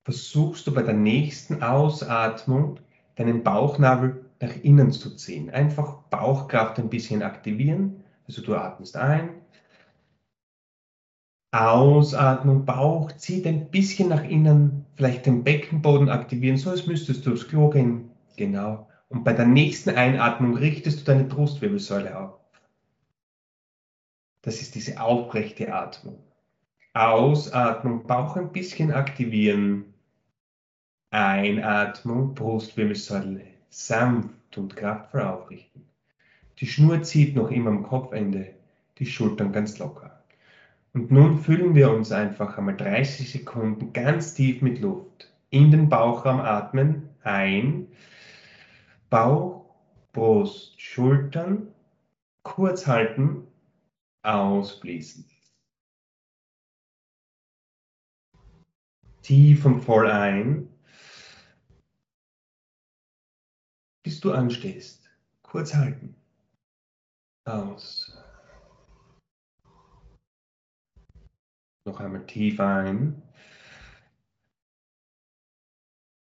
versuchst 0.04 0.66
du 0.66 0.74
bei 0.74 0.82
der 0.82 0.94
nächsten 0.94 1.62
Ausatmung 1.62 2.80
deinen 3.16 3.42
Bauchnabel 3.42 4.24
nach 4.40 4.54
innen 4.62 4.92
zu 4.92 5.16
ziehen. 5.16 5.50
Einfach 5.50 6.02
Bauchkraft 6.10 6.78
ein 6.78 6.90
bisschen 6.90 7.22
aktivieren. 7.22 8.04
Also 8.26 8.42
du 8.42 8.54
atmest 8.54 8.96
ein, 8.96 9.40
Ausatmung, 11.50 12.66
Bauch, 12.66 13.10
zieht 13.12 13.46
ein 13.46 13.70
bisschen 13.70 14.10
nach 14.10 14.22
innen, 14.22 14.84
vielleicht 14.96 15.24
den 15.24 15.44
Beckenboden 15.44 16.10
aktivieren, 16.10 16.58
so 16.58 16.68
als 16.70 16.86
müsstest 16.86 17.24
du 17.24 17.32
aufs 17.32 17.48
Klo 17.48 17.70
gehen. 17.70 18.10
Genau. 18.36 18.86
Und 19.08 19.24
bei 19.24 19.32
der 19.32 19.46
nächsten 19.46 19.90
Einatmung 19.90 20.56
richtest 20.56 21.00
du 21.00 21.04
deine 21.04 21.24
Brustwirbelsäule 21.24 22.18
auf. 22.18 22.38
Das 24.42 24.60
ist 24.60 24.74
diese 24.74 25.00
aufrechte 25.00 25.72
Atmung. 25.72 26.22
Ausatmung, 26.92 28.06
Bauch 28.06 28.36
ein 28.36 28.52
bisschen 28.52 28.92
aktivieren. 28.92 29.94
Einatmung, 31.10 32.34
Brustwirbelsäule 32.34 33.46
sanft 33.70 34.58
und 34.58 34.76
kraftvoll 34.76 35.22
aufrichten. 35.22 35.84
Die 36.58 36.66
Schnur 36.66 37.02
zieht 37.02 37.36
noch 37.36 37.50
immer 37.50 37.70
am 37.70 37.82
Kopfende, 37.84 38.54
die 38.98 39.06
Schultern 39.06 39.52
ganz 39.52 39.78
locker. 39.78 40.22
Und 40.92 41.10
nun 41.10 41.38
füllen 41.38 41.74
wir 41.74 41.90
uns 41.90 42.10
einfach 42.12 42.58
einmal 42.58 42.76
30 42.76 43.30
Sekunden 43.30 43.92
ganz 43.92 44.34
tief 44.34 44.62
mit 44.62 44.80
Luft. 44.80 45.32
In 45.50 45.70
den 45.70 45.88
Bauchraum 45.88 46.40
atmen, 46.40 47.08
ein, 47.22 47.86
Bauch, 49.10 49.74
Brust, 50.12 50.80
Schultern, 50.80 51.74
kurz 52.42 52.86
halten, 52.86 53.46
ausfließen. 54.22 55.24
Tief 59.22 59.64
und 59.64 59.80
voll 59.80 60.10
ein, 60.10 60.68
bis 64.02 64.20
du 64.20 64.32
anstehst. 64.32 65.08
Kurz 65.42 65.74
halten. 65.74 66.14
Aus. 67.46 68.16
Noch 71.86 72.00
einmal 72.00 72.26
tief 72.26 72.60
ein. 72.60 73.22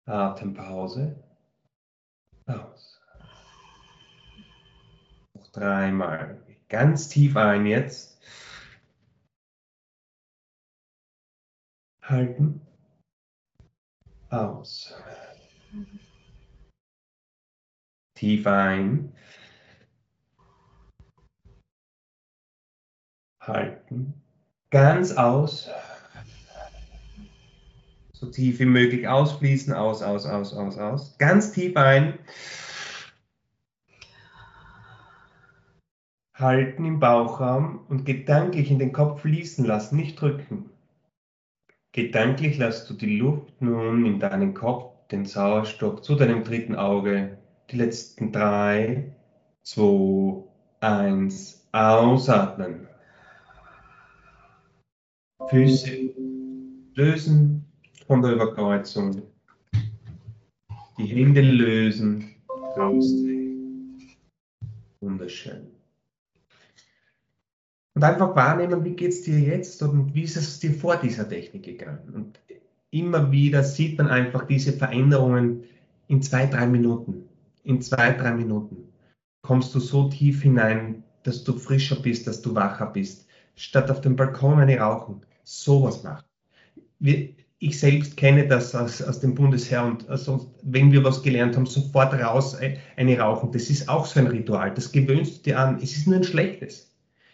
Atempause. 0.07 1.33
Aus. 2.46 3.00
Noch 5.34 5.46
dreimal. 5.52 6.42
Ganz 6.68 7.08
tief 7.08 7.36
ein 7.36 7.66
jetzt. 7.66 8.20
Halten. 12.02 12.60
Aus. 14.30 14.94
Tief 18.14 18.46
ein. 18.46 19.14
Halten 23.40 24.24
Ganz 24.74 25.12
aus. 25.12 25.70
So 28.25 28.31
tief 28.31 28.59
wie 28.59 28.64
möglich 28.64 29.07
ausfließen. 29.07 29.75
Aus, 29.75 30.02
aus, 30.02 30.25
aus, 30.25 30.54
aus, 30.54 30.78
aus. 30.78 31.19
Ganz 31.19 31.52
tief 31.52 31.76
ein. 31.76 32.19
Halten 36.35 36.87
im 36.87 37.00
Bauchraum 37.00 37.81
und 37.88 38.07
gedanklich 38.07 38.71
in 38.71 38.78
den 38.78 38.93
Kopf 38.93 39.21
fließen 39.21 39.64
lassen, 39.66 39.97
nicht 39.97 40.19
drücken. 40.21 40.71
Gedanklich 41.93 42.57
lässt 42.57 42.88
du 42.88 42.95
die 42.95 43.19
Luft 43.19 43.61
nun 43.61 44.07
in 44.07 44.21
deinen 44.21 44.54
Kopf, 44.54 44.90
den 45.11 45.26
Sauerstoff 45.26 46.00
zu 46.00 46.14
deinem 46.14 46.43
dritten 46.45 46.76
Auge, 46.76 47.37
die 47.71 47.76
letzten 47.76 48.33
drei, 48.33 49.14
zwei, 49.62 50.43
eins, 50.81 51.69
ausatmen. 51.73 52.88
Füße 55.50 56.14
lösen 56.95 57.63
von 58.06 58.23
der 58.23 58.32
Überkreuzung. 58.32 59.23
Die 60.99 61.06
Hände 61.06 61.40
lösen, 61.40 62.37
rausdrehen. 62.76 63.99
Wunderschön. 65.00 65.66
Und 67.94 68.02
einfach 68.02 68.34
wahrnehmen, 68.34 68.84
wie 68.84 68.94
geht 68.94 69.12
es 69.12 69.23
dir 69.23 69.38
jetzt 69.38 69.82
und 69.82 70.14
wie 70.14 70.23
ist 70.23 70.37
es 70.37 70.58
dir 70.58 70.73
vor 70.73 70.96
dieser 70.96 71.28
Technik 71.28 71.64
gegangen. 71.64 72.12
Und 72.12 72.40
immer 72.90 73.30
wieder 73.30 73.62
sieht 73.62 73.99
man 73.99 74.08
einfach 74.08 74.46
diese 74.46 74.73
Veränderungen 74.73 75.64
in 76.08 76.20
zwei, 76.23 76.46
drei 76.46 76.66
Minuten. 76.66 77.28
In 77.62 77.80
zwei, 77.80 78.12
drei 78.12 78.32
Minuten 78.32 78.88
kommst 79.42 79.75
du 79.75 79.80
so 79.80 80.08
tief 80.08 80.42
hinein, 80.42 81.04
dass 81.23 81.44
du 81.44 81.56
frischer 81.56 81.96
bist, 81.96 82.26
dass 82.26 82.42
du 82.42 82.54
wacher 82.54 82.87
bist. 82.87 83.26
Statt 83.56 83.90
auf 83.90 84.00
dem 84.00 84.16
Balkon 84.16 84.58
eine 84.58 84.78
rauchen, 84.78 85.23
sowas 85.44 86.02
machen. 86.02 86.25
Wir, 86.99 87.34
ich 87.64 87.78
selbst 87.78 88.18
kenne 88.18 88.47
das 88.47 88.75
aus, 88.75 89.00
aus 89.00 89.21
dem 89.21 89.35
Bundesheer 89.35 89.87
und 89.87 90.06
also, 90.11 90.54
wenn 90.62 90.92
wir 90.92 91.02
was 91.02 91.23
gelernt 91.23 91.56
haben, 91.56 91.64
sofort 91.64 92.12
raus 92.12 92.54
eine 92.97 93.18
rauchen. 93.18 93.52
Das 93.52 93.71
ist 93.71 93.88
auch 93.88 94.04
so 94.04 94.21
ein 94.21 94.26
Ritual. 94.26 94.75
Das 94.75 94.92
gewöhnst 94.92 95.38
du 95.38 95.42
dir 95.50 95.59
an. 95.59 95.78
Es 95.83 95.97
ist 95.97 96.06
nur 96.06 96.16
ein 96.16 96.25
schlechtes. 96.25 96.92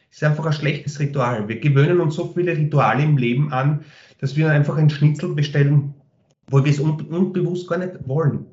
Es 0.09 0.19
ist 0.19 0.25
einfach 0.25 0.47
ein 0.47 0.53
schlechtes 0.53 1.01
Ritual. 1.01 1.49
Wir 1.49 1.59
gewöhnen 1.59 2.01
uns 2.01 2.15
so 2.15 2.33
viele 2.33 2.57
Rituale 2.57 3.03
im 3.03 3.17
Leben 3.17 3.53
an, 3.53 3.85
dass 4.19 4.37
wir 4.37 4.49
einfach 4.51 4.77
ein 4.77 4.89
Schnitzel 4.89 5.35
bestellen, 5.35 5.95
wo 6.49 6.65
wir 6.65 6.71
es 6.71 6.79
unbewusst 6.79 7.69
gar 7.69 7.79
nicht 7.79 8.07
wollen. 8.07 8.47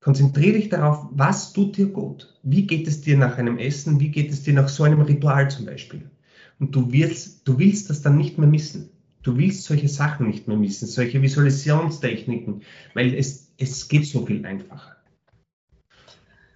Konzentriere 0.00 0.54
dich 0.54 0.68
darauf, 0.68 1.06
was 1.12 1.52
tut 1.52 1.76
dir 1.76 1.86
gut. 1.86 2.34
Wie 2.42 2.66
geht 2.66 2.88
es 2.88 3.02
dir 3.02 3.16
nach 3.16 3.38
einem 3.38 3.58
Essen? 3.58 4.00
Wie 4.00 4.10
geht 4.10 4.32
es 4.32 4.42
dir 4.42 4.54
nach 4.54 4.68
so 4.68 4.82
einem 4.82 5.02
Ritual 5.02 5.48
zum 5.48 5.66
Beispiel? 5.66 6.10
Und 6.58 6.74
du 6.74 6.90
willst, 6.90 7.46
du 7.46 7.58
willst 7.58 7.88
das 7.88 8.02
dann 8.02 8.16
nicht 8.16 8.36
mehr 8.38 8.48
missen. 8.48 8.90
Du 9.26 9.36
willst 9.36 9.64
solche 9.64 9.88
Sachen 9.88 10.28
nicht 10.28 10.46
mehr 10.46 10.56
missen, 10.56 10.86
solche 10.86 11.20
Visualisationstechniken, 11.20 12.62
weil 12.94 13.12
es, 13.12 13.50
es 13.58 13.88
geht 13.88 14.06
so 14.06 14.24
viel 14.24 14.46
einfacher. 14.46 14.94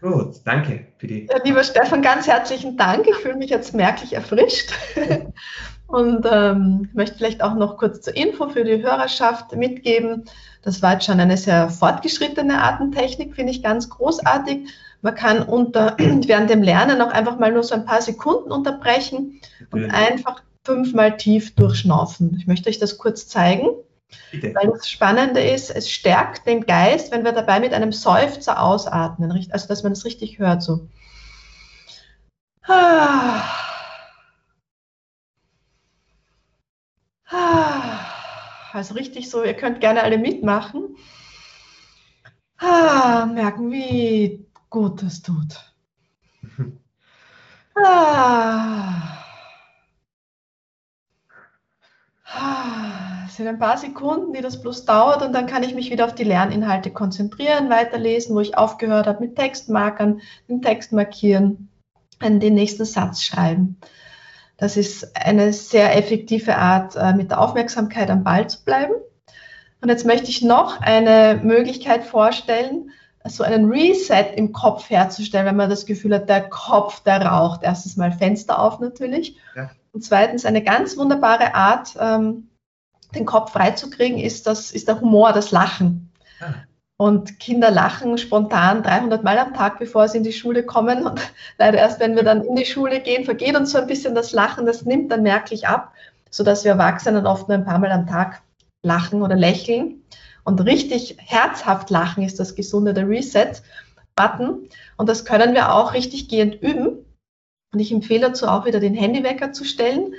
Gut, 0.00 0.36
danke 0.44 0.86
für 0.98 1.08
die. 1.08 1.26
Ja, 1.28 1.42
lieber 1.42 1.64
Stefan, 1.64 2.00
ganz 2.00 2.28
herzlichen 2.28 2.76
Dank. 2.76 3.08
Ich 3.08 3.16
fühle 3.16 3.34
mich 3.34 3.50
jetzt 3.50 3.74
merklich 3.74 4.12
erfrischt. 4.12 4.72
Und 5.88 6.24
ähm, 6.30 6.88
möchte 6.92 7.16
vielleicht 7.16 7.42
auch 7.42 7.56
noch 7.56 7.76
kurz 7.76 8.02
zur 8.02 8.16
Info 8.16 8.48
für 8.48 8.62
die 8.62 8.80
Hörerschaft 8.80 9.56
mitgeben. 9.56 10.26
Das 10.62 10.80
war 10.80 10.92
jetzt 10.92 11.06
schon 11.06 11.18
eine 11.18 11.36
sehr 11.36 11.70
fortgeschrittene 11.70 12.62
Atemtechnik, 12.62 13.34
finde 13.34 13.50
ich 13.50 13.64
ganz 13.64 13.90
großartig. 13.90 14.68
Man 15.02 15.16
kann 15.16 15.42
unter, 15.42 15.96
während 15.98 16.48
dem 16.48 16.62
Lernen 16.62 17.02
auch 17.02 17.10
einfach 17.10 17.36
mal 17.40 17.50
nur 17.50 17.64
so 17.64 17.74
ein 17.74 17.84
paar 17.84 18.00
Sekunden 18.00 18.52
unterbrechen 18.52 19.40
und 19.72 19.90
einfach 19.90 20.40
fünfmal 20.64 21.16
tief 21.16 21.54
durchschnaufen. 21.54 22.36
Ich 22.38 22.46
möchte 22.46 22.68
euch 22.68 22.78
das 22.78 22.98
kurz 22.98 23.26
zeigen. 23.28 23.68
Bitte. 24.32 24.54
Weil 24.54 24.70
das 24.70 24.88
Spannende 24.88 25.40
ist, 25.40 25.70
es 25.70 25.88
stärkt 25.90 26.46
den 26.46 26.66
Geist, 26.66 27.12
wenn 27.12 27.24
wir 27.24 27.32
dabei 27.32 27.60
mit 27.60 27.72
einem 27.72 27.92
Seufzer 27.92 28.60
ausatmen, 28.60 29.30
also 29.50 29.68
dass 29.68 29.82
man 29.82 29.92
es 29.92 30.04
richtig 30.04 30.38
hört, 30.38 30.62
so. 30.62 30.88
Also 38.72 38.94
richtig 38.94 39.30
so, 39.30 39.44
ihr 39.44 39.54
könnt 39.54 39.80
gerne 39.80 40.02
alle 40.02 40.18
mitmachen. 40.18 40.96
Merken, 42.60 43.70
wie 43.70 44.46
gut 44.68 45.02
es 45.02 45.22
tut. 45.22 45.72
Ah. 47.74 49.24
Es 53.26 53.36
sind 53.36 53.48
ein 53.48 53.58
paar 53.58 53.76
Sekunden, 53.76 54.32
die 54.32 54.40
das 54.40 54.60
bloß 54.60 54.84
dauert 54.84 55.22
und 55.22 55.32
dann 55.32 55.46
kann 55.46 55.62
ich 55.62 55.74
mich 55.74 55.90
wieder 55.90 56.04
auf 56.04 56.14
die 56.14 56.24
Lerninhalte 56.24 56.90
konzentrieren, 56.90 57.70
weiterlesen, 57.70 58.34
wo 58.34 58.40
ich 58.40 58.56
aufgehört 58.56 59.06
habe 59.06 59.20
mit 59.20 59.36
Textmarkern, 59.36 60.20
den 60.48 60.62
Text 60.62 60.92
markieren, 60.92 61.70
den 62.22 62.54
nächsten 62.54 62.84
Satz 62.84 63.22
schreiben. 63.22 63.78
Das 64.56 64.76
ist 64.76 65.16
eine 65.16 65.52
sehr 65.52 65.96
effektive 65.96 66.56
Art, 66.56 66.94
äh, 66.94 67.14
mit 67.14 67.30
der 67.30 67.40
Aufmerksamkeit 67.40 68.10
am 68.10 68.24
Ball 68.24 68.48
zu 68.48 68.62
bleiben. 68.62 68.92
Und 69.80 69.88
jetzt 69.88 70.04
möchte 70.04 70.28
ich 70.28 70.42
noch 70.42 70.80
eine 70.80 71.40
Möglichkeit 71.42 72.04
vorstellen, 72.04 72.90
so 73.24 73.42
einen 73.42 73.70
Reset 73.70 74.32
im 74.36 74.52
Kopf 74.52 74.90
herzustellen, 74.90 75.46
wenn 75.46 75.56
man 75.56 75.70
das 75.70 75.86
Gefühl 75.86 76.14
hat, 76.14 76.28
der 76.28 76.48
Kopf, 76.48 77.00
der 77.00 77.24
raucht. 77.24 77.60
Erstens 77.62 77.96
mal 77.96 78.12
Fenster 78.12 78.58
auf 78.58 78.80
natürlich. 78.80 79.38
Ja. 79.56 79.70
Und 79.92 80.02
zweitens 80.04 80.44
eine 80.44 80.62
ganz 80.62 80.96
wunderbare 80.96 81.54
Art, 81.54 81.96
ähm, 81.98 82.48
den 83.14 83.26
Kopf 83.26 83.52
freizukriegen, 83.52 84.18
ist, 84.18 84.46
das, 84.46 84.70
ist 84.70 84.88
der 84.88 85.00
Humor, 85.00 85.32
das 85.32 85.50
Lachen. 85.50 86.12
Ah. 86.40 86.54
Und 86.96 87.40
Kinder 87.40 87.70
lachen 87.70 88.18
spontan 88.18 88.82
300 88.82 89.24
Mal 89.24 89.38
am 89.38 89.54
Tag, 89.54 89.78
bevor 89.78 90.06
sie 90.06 90.18
in 90.18 90.22
die 90.22 90.34
Schule 90.34 90.64
kommen. 90.64 91.06
Und 91.06 91.20
leider 91.58 91.78
erst, 91.78 91.98
wenn 91.98 92.14
wir 92.14 92.22
dann 92.22 92.44
in 92.44 92.56
die 92.56 92.66
Schule 92.66 93.00
gehen, 93.00 93.24
vergeht 93.24 93.56
uns 93.56 93.72
so 93.72 93.78
ein 93.78 93.86
bisschen 93.86 94.14
das 94.14 94.32
Lachen. 94.32 94.66
Das 94.66 94.84
nimmt 94.84 95.10
dann 95.10 95.22
merklich 95.22 95.66
ab, 95.66 95.94
sodass 96.30 96.62
wir 96.62 96.72
Erwachsenen 96.72 97.26
oft 97.26 97.48
nur 97.48 97.56
ein 97.56 97.64
paar 97.64 97.78
Mal 97.78 97.90
am 97.90 98.06
Tag 98.06 98.42
lachen 98.82 99.22
oder 99.22 99.34
lächeln. 99.34 100.02
Und 100.44 100.60
richtig 100.60 101.16
herzhaft 101.18 101.90
lachen 101.90 102.22
ist 102.22 102.38
das 102.38 102.54
gesunde, 102.54 102.92
der 102.92 103.08
Reset-Button. 103.08 104.68
Und 104.98 105.08
das 105.08 105.24
können 105.24 105.54
wir 105.54 105.74
auch 105.74 105.94
richtig 105.94 106.28
gehend 106.28 106.60
üben. 106.60 107.04
Und 107.72 107.78
ich 107.78 107.92
empfehle 107.92 108.28
dazu 108.28 108.48
auch 108.48 108.66
wieder 108.66 108.80
den 108.80 108.94
Handywecker 108.94 109.52
zu 109.52 109.64
stellen, 109.64 110.14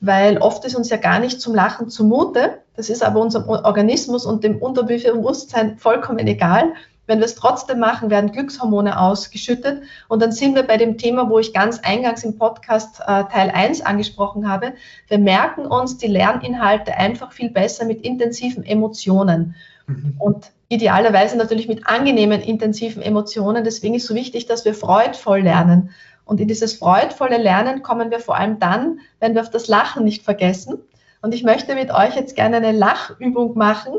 weil 0.00 0.38
oft 0.38 0.64
ist 0.64 0.74
uns 0.74 0.90
ja 0.90 0.96
gar 0.96 1.20
nicht 1.20 1.40
zum 1.40 1.54
Lachen 1.54 1.88
zumute. 1.88 2.58
Das 2.74 2.90
ist 2.90 3.02
aber 3.02 3.20
unserem 3.20 3.48
Organismus 3.48 4.26
und 4.26 4.42
dem 4.42 4.58
Unterbewusstsein 4.58 5.78
vollkommen 5.78 6.26
egal. 6.26 6.72
Wenn 7.06 7.20
wir 7.20 7.26
es 7.26 7.36
trotzdem 7.36 7.78
machen, 7.78 8.10
werden 8.10 8.32
Glückshormone 8.32 9.00
ausgeschüttet. 9.00 9.82
Und 10.08 10.20
dann 10.20 10.32
sind 10.32 10.56
wir 10.56 10.64
bei 10.64 10.76
dem 10.76 10.98
Thema, 10.98 11.30
wo 11.30 11.38
ich 11.38 11.54
ganz 11.54 11.78
eingangs 11.78 12.24
im 12.24 12.36
Podcast 12.36 12.98
äh, 13.00 13.24
Teil 13.24 13.50
1 13.54 13.82
angesprochen 13.82 14.50
habe. 14.50 14.72
Wir 15.06 15.18
merken 15.18 15.66
uns 15.66 15.98
die 15.98 16.08
Lerninhalte 16.08 16.96
einfach 16.96 17.30
viel 17.30 17.50
besser 17.50 17.84
mit 17.84 18.02
intensiven 18.02 18.64
Emotionen. 18.64 19.54
Mhm. 19.86 20.14
Und 20.18 20.50
idealerweise 20.68 21.36
natürlich 21.36 21.68
mit 21.68 21.86
angenehmen, 21.86 22.40
intensiven 22.40 23.00
Emotionen. 23.00 23.62
Deswegen 23.62 23.94
ist 23.94 24.02
es 24.02 24.08
so 24.08 24.16
wichtig, 24.16 24.46
dass 24.46 24.64
wir 24.64 24.74
freudvoll 24.74 25.42
lernen. 25.42 25.90
Und 26.26 26.40
in 26.40 26.48
dieses 26.48 26.74
freudvolle 26.74 27.38
Lernen 27.38 27.82
kommen 27.82 28.10
wir 28.10 28.20
vor 28.20 28.36
allem 28.36 28.58
dann, 28.58 28.98
wenn 29.20 29.34
wir 29.34 29.40
auf 29.40 29.50
das 29.50 29.68
Lachen 29.68 30.04
nicht 30.04 30.24
vergessen. 30.24 30.78
Und 31.22 31.32
ich 31.32 31.44
möchte 31.44 31.74
mit 31.74 31.90
euch 31.92 32.16
jetzt 32.16 32.34
gerne 32.36 32.56
eine 32.56 32.72
Lachübung 32.72 33.56
machen. 33.56 33.94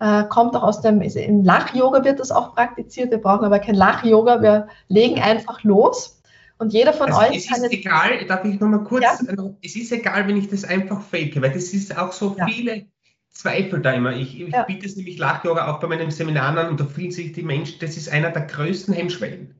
Äh, 0.00 0.24
kommt 0.24 0.56
auch 0.56 0.62
aus 0.62 0.80
dem, 0.80 1.02
im 1.02 1.44
Lach-Yoga 1.44 2.02
wird 2.02 2.18
das 2.18 2.30
auch 2.30 2.54
praktiziert. 2.54 3.10
Wir 3.10 3.18
brauchen 3.18 3.44
aber 3.44 3.58
kein 3.58 3.74
Lach-Yoga. 3.74 4.42
Wir 4.42 4.68
legen 4.88 5.20
einfach 5.20 5.62
los. 5.64 6.22
Und 6.58 6.72
jeder 6.72 6.94
von 6.94 7.12
also 7.12 7.20
euch 7.20 7.36
es 7.36 7.48
kann. 7.48 7.62
Ist 7.62 7.72
egal, 7.72 8.24
darf 8.26 8.42
ich 8.46 8.58
nochmal 8.58 8.82
kurz, 8.82 9.04
ja? 9.04 9.18
Also, 9.28 9.56
es 9.62 9.76
ist 9.76 9.92
egal, 9.92 10.26
wenn 10.26 10.38
ich 10.38 10.48
das 10.48 10.64
einfach 10.64 11.02
fake, 11.02 11.40
weil 11.42 11.52
das 11.52 11.74
ist 11.74 11.96
auch 11.96 12.12
so 12.12 12.34
ja. 12.38 12.46
viele 12.46 12.86
Zweifel 13.30 13.82
da 13.82 13.92
immer. 13.92 14.16
Ich, 14.16 14.40
ich 14.40 14.48
ja. 14.48 14.62
biete 14.62 14.86
es 14.86 14.96
nämlich 14.96 15.18
Lach-Yoga 15.18 15.70
auch 15.70 15.80
bei 15.80 15.88
meinen 15.88 16.10
Seminaren 16.10 16.56
an 16.56 16.70
und 16.70 16.80
da 16.80 16.86
fühlen 16.86 17.10
sich 17.10 17.32
die 17.32 17.42
Menschen, 17.42 17.78
das 17.80 17.98
ist 17.98 18.10
einer 18.10 18.30
der 18.30 18.42
größten 18.42 18.94
Hemmschwellen. 18.94 19.54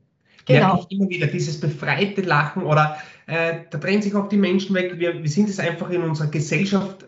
Genau. 0.47 0.75
Merke 0.75 0.87
ich 0.89 0.97
immer 0.97 1.09
wieder 1.09 1.27
dieses 1.27 1.59
befreite 1.59 2.21
Lachen 2.21 2.63
oder 2.63 2.97
äh, 3.27 3.59
da 3.69 3.77
drehen 3.77 4.01
sich 4.01 4.15
auch 4.15 4.29
die 4.29 4.37
Menschen 4.37 4.75
weg. 4.75 4.97
Wir, 4.97 5.21
wir 5.21 5.29
sind 5.29 5.49
es 5.49 5.59
einfach 5.59 5.89
in 5.89 6.01
unserer 6.01 6.29
Gesellschaft. 6.29 7.05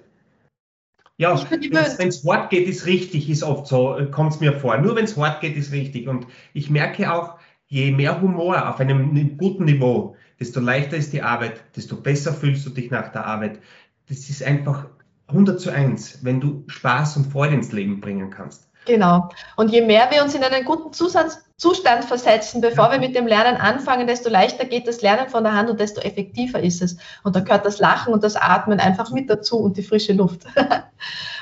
Ja, 1.17 1.37
wenn 1.49 2.07
es 2.07 2.23
Wort 2.23 2.49
geht, 2.49 2.67
ist 2.67 2.85
richtig, 2.85 3.29
ist 3.29 3.43
oft 3.43 3.67
so, 3.67 3.97
äh, 3.97 4.05
kommt 4.05 4.33
es 4.33 4.39
mir 4.39 4.53
vor. 4.53 4.77
Nur 4.77 4.95
wenn 4.95 5.05
es 5.05 5.17
Wort 5.17 5.41
geht, 5.41 5.55
ist 5.55 5.71
richtig. 5.71 6.07
Und 6.07 6.27
ich 6.53 6.69
merke 6.69 7.11
auch, 7.11 7.39
je 7.67 7.91
mehr 7.91 8.21
Humor 8.21 8.69
auf 8.69 8.79
einem 8.79 9.37
guten 9.37 9.65
Niveau, 9.65 10.15
desto 10.39 10.59
leichter 10.59 10.97
ist 10.97 11.13
die 11.13 11.21
Arbeit, 11.21 11.61
desto 11.75 11.97
besser 11.97 12.33
fühlst 12.33 12.65
du 12.65 12.69
dich 12.69 12.91
nach 12.91 13.11
der 13.11 13.25
Arbeit. 13.25 13.59
Das 14.07 14.29
ist 14.29 14.43
einfach 14.43 14.87
100 15.27 15.59
zu 15.59 15.71
1, 15.71 16.23
wenn 16.23 16.39
du 16.39 16.63
Spaß 16.67 17.17
und 17.17 17.31
Freude 17.31 17.55
ins 17.55 17.71
Leben 17.71 18.01
bringen 18.01 18.29
kannst. 18.29 18.68
Genau. 18.89 19.29
Und 19.55 19.69
je 19.69 19.81
mehr 19.81 20.09
wir 20.09 20.23
uns 20.23 20.33
in 20.33 20.43
einen 20.43 20.65
guten 20.65 20.91
Zustand, 20.93 22.05
versetzen, 22.05 22.59
bevor 22.59 22.91
wir 22.91 22.97
mit 22.97 23.15
dem 23.15 23.27
Lernen 23.27 23.55
anfangen, 23.57 24.07
desto 24.07 24.29
leichter 24.29 24.65
geht 24.65 24.87
das 24.87 25.03
Lernen 25.03 25.29
von 25.29 25.43
der 25.43 25.53
Hand 25.53 25.69
und 25.69 25.79
desto 25.79 26.01
effektiver 26.01 26.59
ist 26.59 26.81
es. 26.81 26.97
Und 27.23 27.35
da 27.35 27.41
gehört 27.41 27.65
das 27.65 27.77
Lachen 27.77 28.13
und 28.13 28.23
das 28.23 28.35
Atmen 28.35 28.79
einfach 28.79 29.11
mit 29.11 29.29
dazu 29.29 29.59
und 29.59 29.77
die 29.77 29.83
frische 29.83 30.13
Luft. 30.13 30.41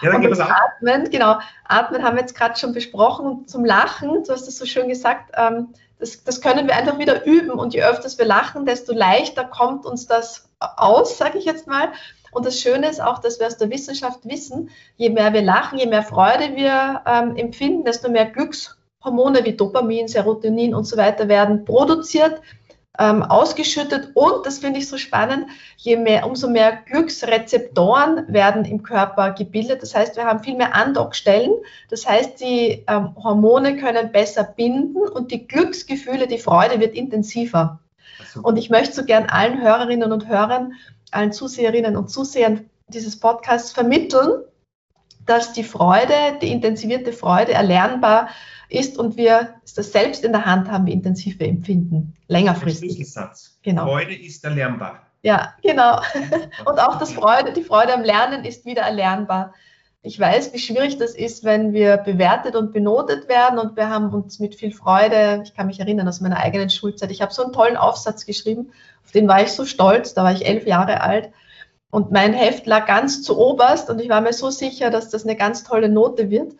Ja, 0.04 0.16
und 0.16 0.22
das 0.30 0.40
Atmen, 0.40 1.10
genau, 1.10 1.40
Atmen 1.64 2.04
haben 2.04 2.16
wir 2.16 2.22
jetzt 2.22 2.36
gerade 2.36 2.56
schon 2.60 2.74
besprochen 2.74 3.26
und 3.26 3.50
zum 3.50 3.66
Lachen, 3.66 4.24
du 4.24 4.32
hast 4.32 4.48
es 4.48 4.60
so 4.60 4.68
schön 4.68 4.88
gesagt, 4.88 5.32
ähm, 5.36 5.70
das, 5.98 6.24
das 6.24 6.42
können 6.42 6.68
wir 6.68 6.76
einfach 6.76 7.00
wieder 7.00 7.26
üben 7.26 7.50
und 7.50 7.74
je 7.74 7.82
öfter 7.82 8.08
wir 8.20 8.26
lachen, 8.26 8.68
desto 8.68 8.94
leichter 8.94 9.46
kommt 9.46 9.88
uns 9.88 10.06
das 10.06 10.48
aus, 10.60 11.18
sage 11.18 11.40
ich 11.40 11.46
jetzt 11.46 11.66
mal. 11.66 11.88
Und 12.38 12.46
das 12.46 12.62
Schöne 12.62 12.88
ist 12.88 13.02
auch, 13.02 13.18
dass 13.18 13.40
wir 13.40 13.48
aus 13.48 13.58
der 13.58 13.72
Wissenschaft 13.72 14.20
wissen, 14.24 14.70
je 14.96 15.10
mehr 15.10 15.34
wir 15.34 15.42
lachen, 15.42 15.80
je 15.80 15.88
mehr 15.88 16.04
Freude 16.04 16.56
wir 16.56 17.02
ähm, 17.08 17.36
empfinden, 17.36 17.84
desto 17.84 18.12
mehr 18.12 18.28
Glückshormone 18.28 19.44
wie 19.44 19.54
Dopamin, 19.54 20.08
Serotonin 20.08 20.76
und 20.76 20.84
so 20.84 20.98
weiter 20.98 21.28
werden 21.30 21.66
produziert, 21.66 22.40
ähm, 23.00 23.24
ausgeschüttet. 23.24 24.12
Und 24.14 24.46
das 24.46 24.60
finde 24.60 24.78
ich 24.78 24.88
so 24.88 25.00
spannend, 25.00 25.48
je 25.78 25.98
mehr, 25.98 26.28
umso 26.28 26.48
mehr 26.48 26.78
Glücksrezeptoren 26.86 28.32
werden 28.32 28.66
im 28.66 28.84
Körper 28.84 29.32
gebildet. 29.32 29.82
Das 29.82 29.96
heißt, 29.96 30.16
wir 30.16 30.26
haben 30.26 30.44
viel 30.44 30.58
mehr 30.58 30.76
Andockstellen. 30.76 31.54
Das 31.90 32.08
heißt, 32.08 32.40
die 32.40 32.86
ähm, 32.88 33.16
Hormone 33.16 33.78
können 33.78 34.12
besser 34.12 34.44
binden 34.44 35.00
und 35.00 35.32
die 35.32 35.48
Glücksgefühle, 35.48 36.28
die 36.28 36.38
Freude 36.38 36.80
wird 36.80 36.94
intensiver. 36.94 37.80
Und 38.44 38.58
ich 38.58 38.70
möchte 38.70 38.94
so 38.94 39.06
gern 39.06 39.26
allen 39.26 39.60
Hörerinnen 39.60 40.12
und 40.12 40.28
Hörern 40.28 40.74
allen 41.12 41.32
Zuseherinnen 41.32 41.96
und 41.96 42.10
Zusehern 42.10 42.70
dieses 42.88 43.20
Podcasts 43.20 43.72
vermitteln, 43.72 44.44
dass 45.26 45.54
die 45.54 45.64
Freude, 45.64 46.14
die 46.42 46.52
intensivierte 46.52 47.12
Freude 47.12 47.54
erlernbar 47.54 48.30
ist 48.70 48.98
und 48.98 49.18
wir 49.18 49.56
das 49.76 49.92
selbst 49.92 50.24
in 50.24 50.32
der 50.32 50.46
Hand 50.46 50.70
haben, 50.70 50.86
wie 50.86 50.94
intensiv 50.94 51.40
wir 51.40 51.48
empfinden, 51.48 52.16
längerfristig. 52.28 52.94
Schlüsselsatz. 52.94 53.60
Genau. 53.62 53.86
Freude 53.86 54.16
ist 54.16 54.44
erlernbar. 54.44 55.08
Ja, 55.24 55.56
genau. 55.62 56.00
Und 56.66 56.80
auch 56.80 57.00
das 57.00 57.12
Freude, 57.12 57.52
die 57.52 57.64
Freude 57.64 57.94
am 57.94 58.04
Lernen 58.04 58.46
ist 58.46 58.66
wieder 58.66 58.84
erlernbar. 58.84 59.54
Ich 60.08 60.18
weiß, 60.18 60.54
wie 60.54 60.60
schwierig 60.60 60.98
das 60.98 61.16
ist, 61.16 61.44
wenn 61.44 61.74
wir 61.74 61.98
bewertet 61.98 62.56
und 62.56 62.72
benotet 62.72 63.28
werden 63.28 63.60
und 63.60 63.76
wir 63.76 63.90
haben 63.90 64.14
uns 64.14 64.40
mit 64.40 64.56
viel 64.56 64.72
Freude, 64.72 65.42
ich 65.44 65.54
kann 65.54 65.68
mich 65.68 65.82
erinnern 65.82 66.08
aus 66.08 66.22
meiner 66.22 66.38
eigenen 66.38 66.70
Schulzeit, 66.70 67.12
ich 67.12 67.22
habe 67.22 67.34
so 67.34 67.44
einen 67.44 67.52
tollen 67.52 67.76
Aufsatz 67.76 68.26
geschrieben, 68.26 68.72
auf 69.04 69.12
den 69.12 69.28
war 69.28 69.42
ich 69.42 69.52
so 69.52 69.66
stolz, 69.66 70.14
da 70.14 70.24
war 70.24 70.32
ich 70.32 70.46
elf 70.46 70.66
Jahre 70.66 71.02
alt 71.02 71.30
und 71.90 72.12
mein 72.12 72.34
Heft 72.34 72.66
lag 72.68 72.86
ganz 72.86 73.22
zu 73.22 73.38
oberst 73.38 73.90
und 73.90 74.00
ich 74.00 74.08
war 74.08 74.22
mir 74.22 74.32
so 74.32 74.50
sicher, 74.50 74.90
dass 74.92 75.10
das 75.10 75.26
eine 75.26 75.36
ganz 75.36 75.66
tolle 75.66 75.90
Note 75.90 76.30
wird. 76.30 76.54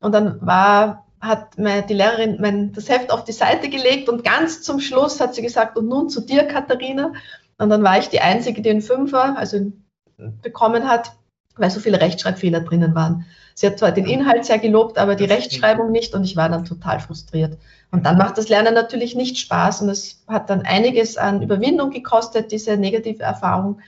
Und 0.00 0.12
dann 0.12 0.38
war, 0.40 1.06
hat 1.20 1.56
die 1.58 1.94
Lehrerin 1.94 2.38
mein, 2.40 2.72
das 2.72 2.88
Heft 2.88 3.12
auf 3.12 3.22
die 3.22 3.32
Seite 3.32 3.68
gelegt 3.68 4.08
und 4.08 4.24
ganz 4.24 4.62
zum 4.62 4.80
Schluss 4.80 5.20
hat 5.20 5.36
sie 5.36 5.42
gesagt, 5.42 5.76
und 5.76 5.86
nun 5.86 6.08
zu 6.08 6.20
dir, 6.20 6.44
Katharina. 6.44 7.12
Und 7.58 7.70
dann 7.70 7.84
war 7.84 7.98
ich 7.98 8.08
die 8.08 8.20
Einzige, 8.20 8.62
die 8.62 8.70
einen 8.70 8.80
Fünfer, 8.80 9.36
also 9.36 9.70
bekommen 10.16 10.88
hat 10.88 11.12
weil 11.60 11.70
so 11.70 11.80
viele 11.80 12.00
Rechtschreibfehler 12.00 12.60
drinnen 12.60 12.94
waren. 12.94 13.26
Sie 13.54 13.66
hat 13.66 13.78
zwar 13.78 13.92
den 13.92 14.06
Inhalt 14.06 14.44
sehr 14.44 14.58
gelobt, 14.58 14.98
aber 14.98 15.14
die 15.14 15.24
Rechtschreibung 15.24 15.90
nicht 15.90 16.14
und 16.14 16.24
ich 16.24 16.36
war 16.36 16.48
dann 16.48 16.64
total 16.64 17.00
frustriert. 17.00 17.58
Und 17.90 18.06
dann 18.06 18.16
macht 18.16 18.38
das 18.38 18.48
Lernen 18.48 18.74
natürlich 18.74 19.14
nicht 19.14 19.38
Spaß 19.38 19.82
und 19.82 19.90
es 19.90 20.22
hat 20.26 20.48
dann 20.48 20.62
einiges 20.62 21.16
an 21.16 21.42
Überwindung 21.42 21.90
gekostet, 21.90 22.52
diese 22.52 22.76
negative 22.76 23.22
Erfahrung 23.22 23.80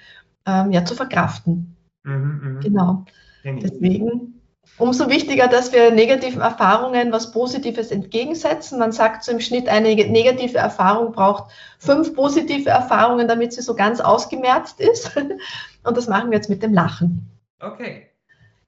ähm, 0.46 0.72
ja 0.72 0.84
zu 0.84 0.94
verkraften. 0.94 1.76
Mhm, 2.02 2.40
mh. 2.42 2.60
Genau. 2.60 3.04
Deswegen 3.44 4.40
umso 4.78 5.08
wichtiger, 5.08 5.48
dass 5.48 5.72
wir 5.72 5.90
negativen 5.90 6.40
Erfahrungen 6.40 7.12
was 7.12 7.32
Positives 7.32 7.90
entgegensetzen. 7.90 8.78
Man 8.78 8.92
sagt 8.92 9.24
so 9.24 9.32
im 9.32 9.40
Schnitt, 9.40 9.68
eine 9.68 9.94
negative 9.94 10.58
Erfahrung 10.58 11.12
braucht 11.12 11.50
fünf 11.78 12.14
positive 12.14 12.70
Erfahrungen, 12.70 13.28
damit 13.28 13.52
sie 13.52 13.62
so 13.62 13.74
ganz 13.74 14.00
ausgemerzt 14.00 14.80
ist. 14.80 15.16
Und 15.84 15.96
das 15.96 16.08
machen 16.08 16.30
wir 16.30 16.36
jetzt 16.36 16.50
mit 16.50 16.62
dem 16.62 16.74
Lachen. 16.74 17.31
Okay. 17.62 18.08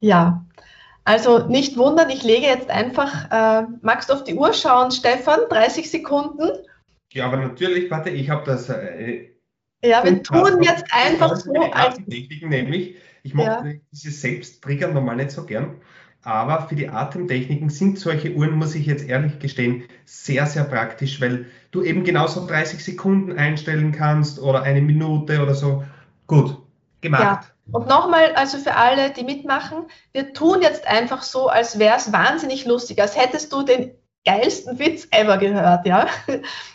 Ja, 0.01 0.45
also 1.05 1.47
nicht 1.49 1.77
wundern, 1.77 2.09
ich 2.11 2.23
lege 2.23 2.47
jetzt 2.47 2.71
einfach, 2.71 3.31
äh, 3.31 3.67
magst 3.83 4.09
du 4.09 4.15
auf 4.15 4.25
die 4.25 4.35
Uhr 4.35 4.53
schauen, 4.53 4.91
Stefan? 4.91 5.41
30 5.51 5.91
Sekunden. 5.91 6.51
Ja, 7.13 7.27
aber 7.27 7.37
natürlich, 7.37 7.91
warte, 7.91 8.11
ich 8.11 8.31
habe 8.31 8.45
das. 8.47 8.69
Äh, 8.69 9.31
ja, 9.85 10.03
wir 10.03 10.23
tun 10.23 10.63
jetzt 10.63 10.85
einfach 10.91 11.37
so. 11.37 11.53
Als, 11.73 11.97
Techniken 11.97 12.49
nämlich, 12.49 12.97
ich 13.23 13.35
mag 13.35 13.65
ja. 13.65 13.73
diese 13.93 14.11
Selbsttrigger 14.11 14.89
normal 14.89 15.17
nicht 15.17 15.31
so 15.31 15.45
gern, 15.45 15.77
aber 16.23 16.67
für 16.69 16.75
die 16.75 16.89
Atemtechniken 16.89 17.69
sind 17.69 17.99
solche 17.99 18.33
Uhren, 18.33 18.53
muss 18.53 18.75
ich 18.75 18.87
jetzt 18.87 19.07
ehrlich 19.07 19.39
gestehen, 19.39 19.85
sehr, 20.07 20.47
sehr 20.47 20.65
praktisch, 20.65 21.21
weil 21.21 21.47
du 21.71 21.83
eben 21.83 22.05
genauso 22.05 22.47
30 22.47 22.83
Sekunden 22.83 23.33
einstellen 23.33 23.93
kannst 23.93 24.41
oder 24.41 24.63
eine 24.63 24.81
Minute 24.81 25.43
oder 25.43 25.55
so. 25.55 25.85
Gut, 26.27 26.57
gemacht. 27.03 27.45
Ja. 27.47 27.54
Und 27.73 27.89
nochmal, 27.89 28.35
also 28.35 28.59
für 28.59 28.77
alle, 28.77 29.11
die 29.11 29.25
mitmachen, 29.25 29.87
wir 30.13 30.33
tun 30.33 30.61
jetzt 30.61 30.87
einfach 30.87 31.23
so, 31.23 31.49
als 31.49 31.79
wäre 31.79 31.97
es 31.97 32.13
wahnsinnig 32.13 32.67
lustig, 32.67 33.01
als 33.01 33.17
hättest 33.17 33.53
du 33.53 33.63
den 33.63 33.93
geilsten 34.25 34.79
Witz 34.79 35.09
ever 35.11 35.39
gehört, 35.39 35.87
ja. 35.87 36.07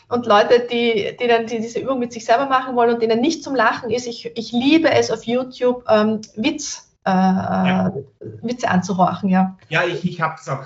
Und 0.10 0.26
Leute, 0.26 0.68
die, 0.72 1.16
die 1.20 1.28
dann 1.28 1.46
die 1.46 1.60
diese 1.60 1.80
Übung 1.80 2.00
mit 2.00 2.12
sich 2.14 2.26
selber 2.26 2.48
machen 2.48 2.76
wollen 2.76 2.96
und 2.96 3.02
denen 3.02 3.22
nicht 3.22 3.44
zum 3.44 3.56
Lachen 3.56 3.92
ist, 3.92 4.08
ich, 4.08 4.32
ich 4.36 4.52
liebe 4.52 4.90
es 4.90 5.12
auf 5.12 5.24
YouTube, 5.24 5.84
ähm, 5.88 6.22
Witz, 6.36 6.92
äh, 7.06 7.12
ja. 7.12 7.94
Witze 8.42 8.70
anzuhorchen, 8.70 9.30
ja. 9.30 9.58
Ja, 9.70 9.84
ich, 9.84 10.04
ich 10.04 10.22
habe 10.22 10.36
es 10.40 10.50
auch, 10.50 10.64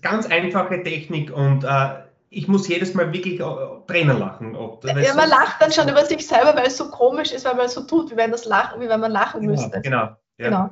ganz 0.00 0.26
einfache 0.26 0.82
Technik 0.82 1.34
und 1.34 1.64
äh, 1.64 1.88
ich 2.34 2.48
muss 2.48 2.68
jedes 2.68 2.94
Mal 2.94 3.12
wirklich 3.12 3.40
Tränen 3.86 4.18
lachen. 4.18 4.56
Ob, 4.56 4.84
ja, 4.84 4.92
man 4.92 5.04
so 5.04 5.34
lacht 5.34 5.62
dann 5.62 5.72
schon 5.72 5.88
über 5.88 6.04
sich 6.04 6.26
selber, 6.26 6.54
weil 6.56 6.66
es 6.66 6.76
so 6.76 6.90
komisch 6.90 7.32
ist, 7.32 7.44
weil 7.44 7.54
man 7.54 7.68
so 7.68 7.82
tut, 7.82 8.10
wie 8.10 8.16
wenn, 8.16 8.30
das 8.30 8.44
lachen, 8.44 8.80
wie 8.80 8.88
wenn 8.88 9.00
man 9.00 9.12
lachen 9.12 9.40
genau, 9.40 9.52
müsste. 9.52 9.80
Genau. 9.80 10.16
Ja. 10.38 10.48
genau. 10.48 10.70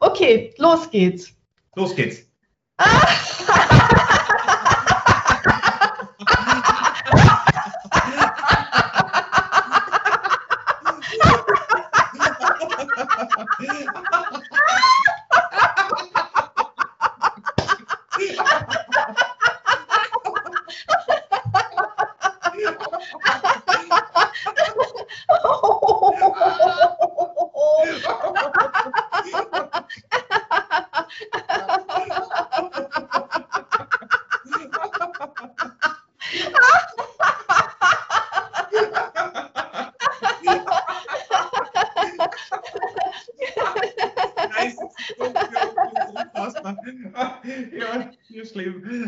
Okay, 0.00 0.54
los 0.58 0.90
geht's. 0.90 1.32
Los 1.76 1.94
geht's. 1.94 2.26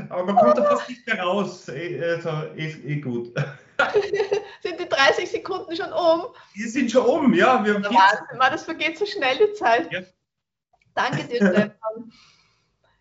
Aber 0.08 0.24
man 0.24 0.36
kommt 0.36 0.58
da 0.58 0.64
fast 0.64 0.88
nicht 0.88 1.06
mehr 1.06 1.22
raus. 1.22 1.68
Also, 1.68 2.30
ist 2.54 2.84
eh 2.84 3.00
gut. 3.00 3.32
sind 4.62 4.80
die 4.80 4.88
30 4.88 5.30
Sekunden 5.30 5.76
schon 5.76 5.92
um? 5.92 6.26
Die 6.54 6.68
sind 6.68 6.90
schon 6.90 7.04
um, 7.04 7.34
ja. 7.34 7.64
Wir 7.64 7.74
haben 7.74 7.84
Wahnsinn, 7.84 8.38
das 8.38 8.64
vergeht 8.64 8.98
so 8.98 9.06
schnell 9.06 9.36
die 9.38 9.52
Zeit. 9.54 9.92
Ja. 9.92 10.00
Danke 10.94 11.24
dir, 11.24 11.36
Stefan. 11.36 11.72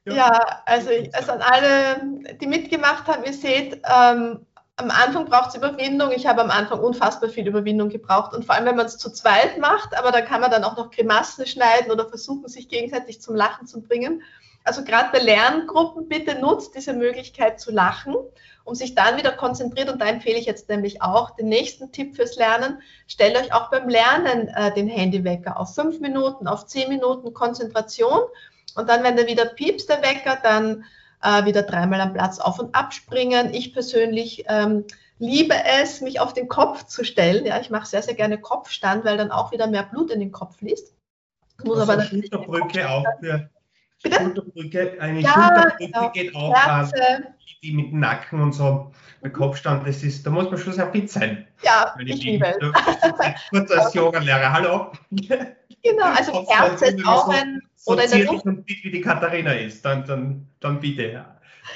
Ja, 0.05 0.15
ja 0.15 0.61
also, 0.65 0.89
also 1.13 1.31
an 1.31 1.41
alle, 1.41 2.35
die 2.41 2.47
mitgemacht 2.47 3.07
haben, 3.07 3.23
ihr 3.23 3.31
seht, 3.31 3.81
ähm, 3.85 4.45
am 4.75 4.89
Anfang 4.89 5.25
braucht 5.25 5.49
es 5.49 5.55
Überwindung. 5.55 6.11
Ich 6.11 6.25
habe 6.25 6.41
am 6.41 6.49
Anfang 6.49 6.79
unfassbar 6.79 7.29
viel 7.29 7.47
Überwindung 7.47 7.89
gebraucht. 7.89 8.33
Und 8.33 8.43
vor 8.45 8.55
allem, 8.55 8.65
wenn 8.65 8.75
man 8.75 8.87
es 8.87 8.97
zu 8.97 9.11
zweit 9.11 9.59
macht, 9.59 9.97
aber 9.97 10.11
da 10.11 10.21
kann 10.21 10.41
man 10.41 10.51
dann 10.51 10.63
auch 10.63 10.77
noch 10.77 10.91
Grimassen 10.91 11.45
schneiden 11.45 11.91
oder 11.91 12.09
versuchen, 12.09 12.47
sich 12.47 12.69
gegenseitig 12.69 13.21
zum 13.21 13.35
Lachen 13.35 13.67
zu 13.67 13.81
bringen. 13.81 14.23
Also 14.63 14.83
gerade 14.83 15.09
bei 15.11 15.19
Lerngruppen 15.19 16.07
bitte 16.07 16.39
nutzt 16.39 16.75
diese 16.75 16.93
Möglichkeit 16.93 17.59
zu 17.59 17.71
lachen, 17.71 18.15
um 18.63 18.75
sich 18.75 18.95
dann 18.95 19.17
wieder 19.17 19.33
konzentriert. 19.33 19.89
Und 19.89 19.99
da 20.01 20.05
empfehle 20.05 20.37
ich 20.37 20.45
jetzt 20.45 20.69
nämlich 20.69 21.01
auch 21.01 21.31
den 21.31 21.49
nächsten 21.49 21.91
Tipp 21.91 22.15
fürs 22.15 22.37
Lernen. 22.37 22.81
Stellt 23.07 23.37
euch 23.37 23.53
auch 23.53 23.69
beim 23.69 23.89
Lernen 23.89 24.47
äh, 24.47 24.73
den 24.73 24.87
Handywecker 24.87 25.59
auf 25.59 25.75
fünf 25.75 25.99
Minuten, 25.99 26.47
auf 26.47 26.65
zehn 26.65 26.87
Minuten 26.87 27.33
Konzentration. 27.33 28.21
Und 28.75 28.89
dann, 28.89 29.03
wenn 29.03 29.17
der 29.17 29.27
wieder 29.27 29.45
piepst, 29.45 29.89
der 29.89 30.01
Wecker, 30.01 30.37
dann 30.41 30.85
äh, 31.21 31.45
wieder 31.45 31.63
dreimal 31.63 31.99
am 31.99 32.13
Platz 32.13 32.39
auf 32.39 32.59
und 32.59 32.73
abspringen. 32.73 33.53
Ich 33.53 33.73
persönlich 33.73 34.45
ähm, 34.47 34.85
liebe 35.19 35.55
es, 35.81 36.01
mich 36.01 36.19
auf 36.19 36.33
den 36.33 36.47
Kopf 36.47 36.85
zu 36.85 37.03
stellen. 37.03 37.45
Ja, 37.45 37.59
ich 37.59 37.69
mache 37.69 37.85
sehr, 37.85 38.01
sehr 38.01 38.15
gerne 38.15 38.39
Kopfstand, 38.39 39.03
weil 39.03 39.17
dann 39.17 39.31
auch 39.31 39.51
wieder 39.51 39.67
mehr 39.67 39.83
Blut 39.83 40.09
in 40.09 40.21
den 40.21 40.31
Kopf 40.31 40.57
fließt. 40.57 40.93
Muss 41.63 41.79
aber 41.79 42.01
Schulterbrücke 42.01 42.89
auch 42.89 43.05
für 43.19 43.49
Bitte? 44.03 44.17
Schulterbrücke, 44.17 44.97
eine 44.99 45.21
ja, 45.21 45.31
Schulterbrücke 45.31 45.85
genau. 45.85 46.11
geht 46.11 46.35
auch 46.35 46.53
an, 46.53 46.91
die 47.63 47.71
mit 47.71 47.91
dem 47.91 47.99
Nacken 48.01 48.41
und 48.41 48.53
so, 48.53 48.91
der 49.23 49.31
Kopfstand, 49.31 49.87
das 49.87 50.03
ist, 50.03 50.25
da 50.25 50.29
muss 50.29 50.51
man 50.51 50.57
schon 50.59 50.73
sehr 50.73 50.91
fit 50.91 51.09
sein. 51.09 51.47
Ja, 51.63 51.95
ich 51.97 52.21
liebe 52.21 52.45
es. 52.45 52.57
Kurz 53.49 53.71
als 53.71 53.93
Yoga-Lehrer, 53.93 54.51
hallo. 54.51 54.91
Genau, 55.09 56.05
also 56.15 56.45
Herze 56.49 56.87
ist 56.87 57.07
auch 57.07 57.29
ein... 57.29 57.61
So 57.75 57.93
oder 57.93 58.05
zierlich 58.05 58.45
und 58.45 58.65
fit 58.67 58.83
wie 58.83 58.91
die 58.91 59.01
Katharina 59.01 59.53
ist, 59.53 59.83
dann, 59.83 60.05
dann, 60.05 60.47
dann 60.59 60.79
bitte. 60.79 61.25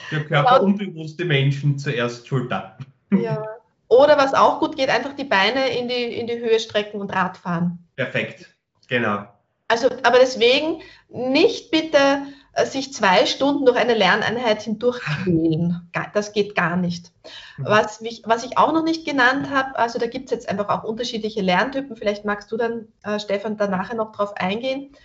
Für 0.10 0.22
körperunbewusste 0.22 1.26
Menschen 1.26 1.78
zuerst 1.78 2.28
Schulter. 2.28 2.78
Ja. 3.12 3.42
Oder 3.90 4.18
was 4.18 4.34
auch 4.34 4.60
gut 4.60 4.76
geht, 4.76 4.90
einfach 4.90 5.14
die 5.14 5.24
Beine 5.24 5.70
in 5.70 5.88
die, 5.88 6.20
in 6.20 6.28
die 6.28 6.40
Höhe 6.40 6.60
strecken 6.60 7.00
und 7.00 7.10
Radfahren. 7.10 7.80
Perfekt, 7.96 8.54
genau. 8.90 9.28
Also, 9.68 9.90
aber 10.04 10.20
deswegen 10.20 10.82
nicht 11.10 11.72
bitte 11.72 12.28
äh, 12.54 12.66
sich 12.66 12.94
zwei 12.94 13.26
Stunden 13.26 13.66
durch 13.66 13.78
eine 13.78 13.94
Lerneinheit 13.94 14.62
hindurch 14.64 15.00
quälen. 15.02 15.90
Das 16.14 16.34
geht 16.34 16.56
gar 16.56 16.76
nicht. 16.76 17.12
Mhm. 17.58 17.66
Was 17.66 18.02
ich, 18.02 18.24
was 18.26 18.44
ich 18.44 18.58
auch 18.58 18.74
noch 18.74 18.84
nicht 18.84 19.06
genannt 19.06 19.50
habe, 19.50 19.78
also 19.78 20.00
da 20.00 20.08
gibt 20.08 20.26
es 20.26 20.32
jetzt 20.32 20.50
einfach 20.50 20.70
auch 20.70 20.84
unterschiedliche 20.84 21.42
Lerntypen. 21.42 21.96
Vielleicht 21.96 22.26
magst 22.26 22.52
du 22.52 22.58
dann, 22.58 22.88
äh, 23.04 23.20
Stefan, 23.20 23.58
da 23.58 23.68
nachher 23.68 23.96
noch 23.96 24.12
drauf 24.12 24.36
eingehen. 24.38 24.96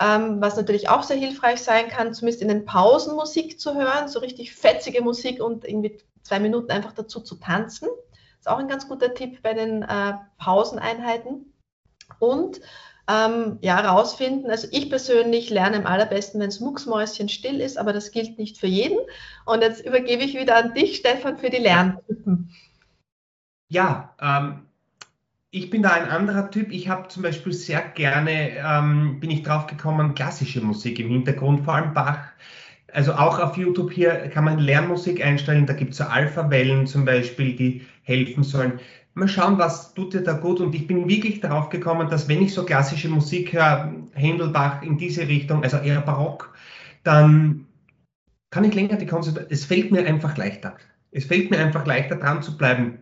Ähm, 0.00 0.40
was 0.40 0.56
natürlich 0.56 0.88
auch 0.88 1.02
sehr 1.02 1.16
hilfreich 1.16 1.60
sein 1.60 1.88
kann, 1.88 2.14
zumindest 2.14 2.42
in 2.42 2.48
den 2.48 2.64
Pausen 2.64 3.16
Musik 3.16 3.60
zu 3.60 3.74
hören, 3.74 4.08
so 4.08 4.20
richtig 4.20 4.54
fetzige 4.54 5.02
Musik 5.02 5.42
und 5.42 5.66
irgendwie 5.66 5.98
zwei 6.22 6.40
Minuten 6.40 6.70
einfach 6.70 6.92
dazu 6.92 7.20
zu 7.20 7.34
tanzen. 7.34 7.88
Ist 8.38 8.48
auch 8.48 8.58
ein 8.58 8.68
ganz 8.68 8.88
guter 8.88 9.12
Tipp 9.12 9.42
bei 9.42 9.52
den 9.52 9.82
äh, 9.82 10.14
Pauseneinheiten. 10.38 11.52
Und 12.20 12.60
ähm, 13.10 13.58
ja, 13.60 13.80
rausfinden. 13.80 14.50
Also 14.50 14.68
ich 14.70 14.88
persönlich 14.88 15.50
lerne 15.50 15.78
am 15.78 15.86
allerbesten, 15.86 16.40
wenn 16.40 16.48
es 16.48 16.60
mucksmäuschen 16.60 17.28
still 17.28 17.60
ist, 17.60 17.78
aber 17.78 17.92
das 17.92 18.12
gilt 18.12 18.38
nicht 18.38 18.58
für 18.58 18.68
jeden. 18.68 18.98
Und 19.46 19.62
jetzt 19.62 19.84
übergebe 19.84 20.22
ich 20.22 20.34
wieder 20.34 20.56
an 20.56 20.74
dich, 20.74 20.96
Stefan, 20.96 21.38
für 21.38 21.50
die 21.50 21.58
Lerntypen. 21.58 22.50
Ja, 23.68 24.14
ähm, 24.20 24.66
ich 25.50 25.70
bin 25.70 25.82
da 25.82 25.90
ein 25.90 26.08
anderer 26.08 26.50
Typ. 26.50 26.70
Ich 26.70 26.88
habe 26.88 27.08
zum 27.08 27.22
Beispiel 27.22 27.52
sehr 27.52 27.80
gerne, 27.80 28.50
ähm, 28.56 29.18
bin 29.18 29.30
ich 29.30 29.42
drauf 29.42 29.66
gekommen, 29.66 30.14
klassische 30.14 30.60
Musik 30.60 31.00
im 31.00 31.08
Hintergrund, 31.08 31.64
vor 31.64 31.74
allem 31.74 31.94
Bach. 31.94 32.18
Also 32.92 33.14
auch 33.14 33.38
auf 33.38 33.56
YouTube 33.56 33.92
hier 33.92 34.28
kann 34.30 34.44
man 34.44 34.58
Lernmusik 34.58 35.24
einstellen. 35.24 35.66
Da 35.66 35.72
gibt 35.72 35.92
es 35.92 35.98
so 35.98 36.04
Alpha-Wellen 36.04 36.86
zum 36.86 37.04
Beispiel, 37.04 37.54
die 37.54 37.86
helfen 38.02 38.42
sollen 38.42 38.80
mal 39.20 39.28
schauen, 39.28 39.58
was 39.58 39.94
tut 39.94 40.14
dir 40.14 40.22
da 40.22 40.32
gut. 40.32 40.60
Und 40.60 40.74
ich 40.74 40.86
bin 40.86 41.08
wirklich 41.08 41.40
darauf 41.40 41.68
gekommen, 41.68 42.08
dass 42.08 42.28
wenn 42.28 42.42
ich 42.42 42.52
so 42.52 42.64
klassische 42.64 43.08
Musik 43.08 43.52
höre, 43.52 43.94
Händelbach 44.14 44.82
in 44.82 44.98
diese 44.98 45.28
Richtung, 45.28 45.62
also 45.62 45.76
eher 45.76 46.00
Barock, 46.00 46.52
dann 47.04 47.66
kann 48.50 48.64
ich 48.64 48.74
länger 48.74 48.96
die 48.96 49.06
Konzentration, 49.06 49.52
es 49.52 49.64
fällt 49.64 49.92
mir 49.92 50.04
einfach 50.04 50.36
leichter. 50.36 50.74
Es 51.12 51.24
fällt 51.24 51.50
mir 51.50 51.58
einfach 51.58 51.86
leichter 51.86 52.16
dran 52.16 52.42
zu 52.42 52.56
bleiben, 52.56 52.98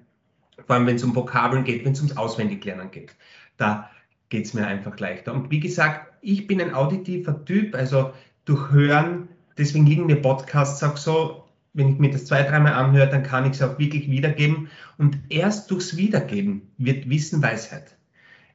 vor 0.67 0.77
allem 0.77 0.87
wenn 0.87 0.97
es 0.97 1.05
um 1.05 1.15
Vokabeln 1.15 1.65
geht, 1.65 1.85
wenn 1.85 1.93
es 1.93 2.01
ums 2.01 2.17
Auswendiglernen 2.17 2.91
geht. 2.91 3.17
Da 3.57 3.91
geht 4.29 4.45
es 4.45 4.55
mir 4.55 4.67
einfach 4.67 4.99
leichter. 4.99 5.33
Und 5.33 5.51
wie 5.51 5.61
gesagt, 5.61 6.13
ich 6.21 6.47
bin 6.47 6.61
ein 6.61 6.75
auditiver 6.75 7.45
Typ, 7.45 7.75
also 7.75 8.13
durch 8.45 8.71
Hören, 8.71 9.29
deswegen 9.57 9.87
liegen 9.87 10.07
mir 10.07 10.21
Podcasts 10.21 10.83
auch 10.83 10.97
so 10.97 11.48
wenn 11.79 11.89
ich 11.89 11.99
mir 11.99 12.11
das 12.11 12.27
zwei, 12.27 12.43
dreimal 12.43 12.75
anhöre, 12.75 13.09
dann 13.09 13.23
kann 13.23 13.47
ich 13.47 13.53
es 13.53 13.63
auch 13.63 13.79
wirklich 13.79 14.11
wiedergeben. 14.11 14.69
Und 14.99 15.19
erst 15.29 15.71
durchs 15.71 15.97
Wiedergeben 15.97 16.63
wird 16.77 17.09
Wissen 17.09 17.43
Weisheit. 17.43 17.97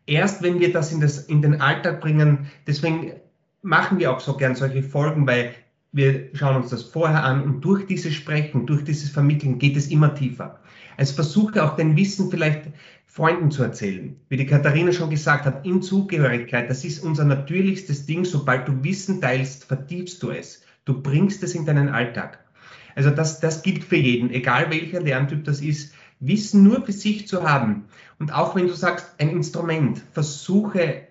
Erst 0.06 0.44
wenn 0.44 0.60
wir 0.60 0.74
das 0.74 0.92
in, 0.92 1.00
das 1.00 1.20
in 1.20 1.42
den 1.42 1.62
Alltag 1.62 2.02
bringen, 2.02 2.48
deswegen 2.68 3.14
machen 3.62 3.98
wir 3.98 4.12
auch 4.12 4.20
so 4.20 4.36
gern 4.36 4.56
solche 4.56 4.84
Folgen, 4.84 5.26
weil 5.26 5.56
wir 5.94 6.30
schauen 6.34 6.58
uns 6.58 6.70
das 6.72 6.84
vorher 6.84 7.24
an 7.24 7.44
und 7.44 7.62
durch 7.62 7.88
dieses 7.88 8.14
Sprechen, 8.14 8.66
durch 8.66 8.84
dieses 8.84 9.10
Vermitteln 9.10 9.58
geht 9.58 9.78
es 9.78 9.88
immer 9.88 10.14
tiefer. 10.14 10.60
Also 10.98 11.14
versuche 11.14 11.64
auch 11.64 11.78
dein 11.78 11.96
Wissen 11.96 12.30
vielleicht 12.30 12.64
Freunden 13.06 13.52
zu 13.52 13.64
erzählen. 13.64 14.18
Wie 14.28 14.38
die 14.38 14.46
Katharina 14.46 14.92
schon 14.92 15.12
gesagt 15.12 15.46
hat, 15.46 15.66
in 15.66 15.82
Zugehörigkeit, 15.82 16.70
das 16.70 16.84
ist 16.84 17.04
unser 17.04 17.24
natürlichstes 17.24 18.06
Ding. 18.06 18.26
Sobald 18.26 18.68
du 18.68 18.84
Wissen 18.84 19.22
teilst, 19.22 19.66
vertiefst 19.66 20.22
du 20.24 20.32
es. 20.32 20.64
Du 20.86 21.02
bringst 21.02 21.44
es 21.44 21.56
in 21.56 21.66
deinen 21.66 21.90
Alltag. 21.90 22.43
Also 22.96 23.10
das, 23.10 23.40
das 23.40 23.64
gilt 23.64 23.84
für 23.84 23.96
jeden, 23.98 24.32
egal 24.32 24.70
welcher 24.70 25.02
Lerntyp 25.02 25.44
das 25.44 25.62
ist. 25.62 25.94
Wissen 26.20 26.64
nur 26.64 26.86
für 26.86 26.94
sich 26.94 27.28
zu 27.28 27.44
haben. 27.44 27.86
Und 28.20 28.34
auch 28.34 28.56
wenn 28.56 28.68
du 28.68 28.74
sagst, 28.74 29.16
ein 29.20 29.30
Instrument, 29.30 30.02
versuche 30.12 31.08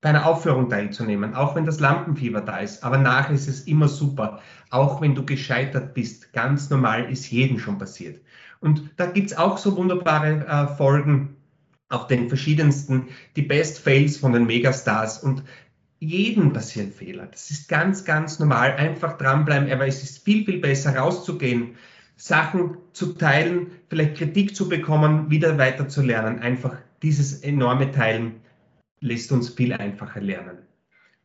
bei 0.00 0.08
einer 0.08 0.26
Aufführung 0.26 0.68
teilzunehmen, 0.68 1.34
auch 1.34 1.54
wenn 1.54 1.64
das 1.64 1.78
Lampenfieber 1.78 2.40
da 2.40 2.58
ist. 2.58 2.82
Aber 2.82 2.98
nachher 2.98 3.34
ist 3.34 3.48
es 3.48 3.62
immer 3.62 3.88
super. 3.88 4.40
Auch 4.70 5.00
wenn 5.00 5.14
du 5.14 5.24
gescheitert 5.24 5.94
bist, 5.94 6.32
ganz 6.32 6.70
normal 6.70 7.10
ist 7.10 7.30
jedem 7.30 7.58
schon 7.58 7.78
passiert. 7.78 8.20
Und 8.60 8.90
da 8.96 9.06
gibt's 9.06 9.36
auch 9.36 9.58
so 9.58 9.76
wunderbare 9.76 10.46
äh, 10.46 10.76
Folgen 10.76 11.36
auf 11.88 12.08
den 12.08 12.28
verschiedensten, 12.28 13.08
die 13.36 13.42
Best 13.42 13.78
Fails 13.78 14.16
von 14.16 14.32
den 14.32 14.46
Megastars. 14.46 15.22
Und 15.22 15.44
jedem 16.02 16.52
passieren 16.52 16.90
Fehler. 16.90 17.26
Das 17.26 17.50
ist 17.50 17.68
ganz, 17.68 18.04
ganz 18.04 18.40
normal. 18.40 18.72
Einfach 18.72 19.16
dranbleiben, 19.18 19.70
aber 19.70 19.86
es 19.86 20.02
ist 20.02 20.24
viel, 20.24 20.44
viel 20.44 20.58
besser 20.58 20.96
rauszugehen, 20.96 21.76
Sachen 22.16 22.76
zu 22.92 23.14
teilen, 23.14 23.68
vielleicht 23.88 24.16
Kritik 24.16 24.56
zu 24.56 24.68
bekommen, 24.68 25.30
wieder 25.30 25.58
weiter 25.58 25.88
zu 25.88 26.02
lernen. 26.02 26.40
Einfach 26.40 26.76
dieses 27.02 27.42
enorme 27.42 27.92
Teilen 27.92 28.40
lässt 29.00 29.30
uns 29.30 29.50
viel 29.50 29.72
einfacher 29.72 30.20
lernen. 30.20 30.58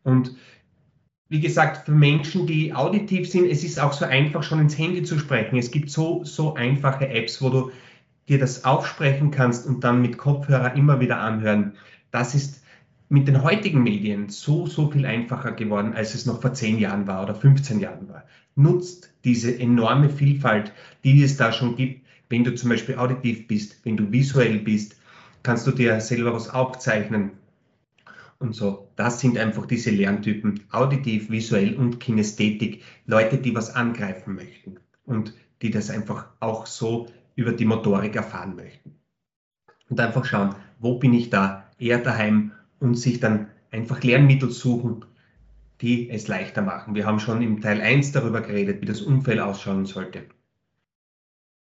Und 0.03 0.35
wie 1.29 1.39
gesagt, 1.39 1.85
für 1.85 1.91
Menschen, 1.91 2.45
die 2.45 2.73
auditiv 2.73 3.29
sind, 3.29 3.49
es 3.49 3.63
ist 3.63 3.79
auch 3.79 3.93
so 3.93 4.05
einfach, 4.05 4.43
schon 4.43 4.59
ins 4.59 4.77
Handy 4.77 5.03
zu 5.03 5.17
sprechen. 5.17 5.57
Es 5.57 5.71
gibt 5.71 5.89
so, 5.89 6.23
so 6.23 6.53
einfache 6.53 7.09
Apps, 7.09 7.41
wo 7.41 7.49
du 7.49 7.71
dir 8.29 8.37
das 8.37 8.63
aufsprechen 8.63 9.31
kannst 9.31 9.65
und 9.65 9.83
dann 9.83 10.01
mit 10.03 10.19
Kopfhörer 10.19 10.75
immer 10.75 10.99
wieder 10.99 11.19
anhören. 11.19 11.73
Das 12.11 12.35
ist 12.35 12.63
mit 13.09 13.27
den 13.27 13.41
heutigen 13.41 13.83
Medien 13.83 14.29
so, 14.29 14.67
so 14.67 14.91
viel 14.91 15.05
einfacher 15.05 15.53
geworden, 15.53 15.93
als 15.93 16.13
es 16.13 16.25
noch 16.25 16.41
vor 16.41 16.53
10 16.53 16.79
Jahren 16.79 17.07
war 17.07 17.23
oder 17.23 17.35
15 17.35 17.79
Jahren 17.79 18.09
war. 18.09 18.25
Nutzt 18.55 19.13
diese 19.23 19.57
enorme 19.57 20.09
Vielfalt, 20.09 20.73
die 21.03 21.23
es 21.23 21.37
da 21.37 21.51
schon 21.51 21.75
gibt. 21.75 22.05
Wenn 22.29 22.43
du 22.43 22.53
zum 22.55 22.69
Beispiel 22.69 22.97
auditiv 22.97 23.47
bist, 23.47 23.85
wenn 23.85 23.95
du 23.95 24.11
visuell 24.11 24.59
bist, 24.59 24.97
kannst 25.43 25.65
du 25.67 25.71
dir 25.71 26.01
selber 26.01 26.33
was 26.33 26.49
aufzeichnen. 26.49 27.31
Und 28.39 28.53
so, 28.53 28.89
das 28.97 29.19
sind 29.19 29.37
einfach 29.37 29.65
diese 29.65 29.89
Lerntypen, 29.89 30.61
auditiv, 30.71 31.29
visuell 31.29 31.75
und 31.75 31.99
Kinästhetik. 31.99 32.83
Leute, 33.05 33.37
die 33.37 33.55
was 33.55 33.73
angreifen 33.73 34.35
möchten 34.35 34.75
und 35.05 35.33
die 35.61 35.71
das 35.71 35.89
einfach 35.89 36.27
auch 36.39 36.65
so 36.65 37.07
über 37.35 37.53
die 37.53 37.65
Motorik 37.65 38.15
erfahren 38.15 38.55
möchten. 38.55 38.95
Und 39.89 39.99
einfach 39.99 40.25
schauen, 40.25 40.55
wo 40.79 40.99
bin 40.99 41.13
ich 41.13 41.29
da 41.29 41.71
eher 41.79 41.99
daheim 41.99 42.51
und 42.79 42.95
sich 42.95 43.19
dann 43.19 43.47
einfach 43.71 44.03
Lernmittel 44.03 44.51
suchen, 44.51 45.05
die 45.81 46.09
es 46.09 46.27
leichter 46.27 46.61
machen. 46.61 46.95
Wir 46.95 47.05
haben 47.05 47.19
schon 47.19 47.41
im 47.41 47.61
Teil 47.61 47.81
1 47.81 48.11
darüber 48.11 48.41
geredet, 48.41 48.81
wie 48.81 48.85
das 48.85 49.01
Umfeld 49.01 49.39
ausschauen 49.39 49.85
sollte. 49.85 50.23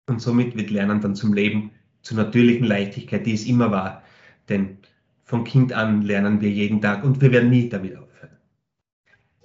Und 0.09 0.21
somit 0.21 0.57
wird 0.57 0.71
Lernen 0.71 1.01
dann 1.01 1.15
zum 1.15 1.33
Leben, 1.33 1.71
zur 2.03 2.17
natürlichen 2.17 2.67
Leichtigkeit, 2.67 3.25
die 3.27 3.35
es 3.35 3.47
immer 3.47 3.71
war. 3.71 4.03
Denn 4.49 4.79
von 5.25 5.45
Kind 5.45 5.73
an 5.73 6.03
lernen 6.03 6.41
wir 6.41 6.51
jeden 6.51 6.81
Tag 6.81 7.05
und 7.05 7.21
wir 7.21 7.31
werden 7.31 7.51
nie 7.51 7.69
damit 7.69 7.97
aufhören. 7.97 8.37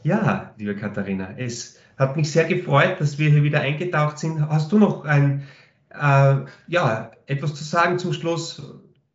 Ja, 0.04 0.54
liebe 0.58 0.76
Katharina, 0.76 1.36
es 1.38 1.80
hat 1.98 2.17
mich 2.17 2.32
sehr 2.32 2.46
gefreut, 2.46 3.00
dass 3.00 3.20
wir 3.20 3.30
hier 3.30 3.43
wieder 3.43 3.62
eingetaucht 3.62 4.17
sind. 4.17 4.39
Hast 4.50 4.72
du 4.72 4.80
noch 4.80 5.06
ein, 5.06 5.43
äh, 5.89 6.38
ja, 6.67 7.12
etwas 7.28 7.54
zu 7.56 7.63
sagen 7.63 8.00
zum 8.00 8.13
Schluss, 8.13 8.62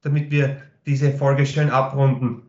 damit 0.03 0.31
wir 0.31 0.63
diese 0.87 1.13
Folge 1.13 1.47
schön 1.47 1.71
abrunden. 1.71 2.43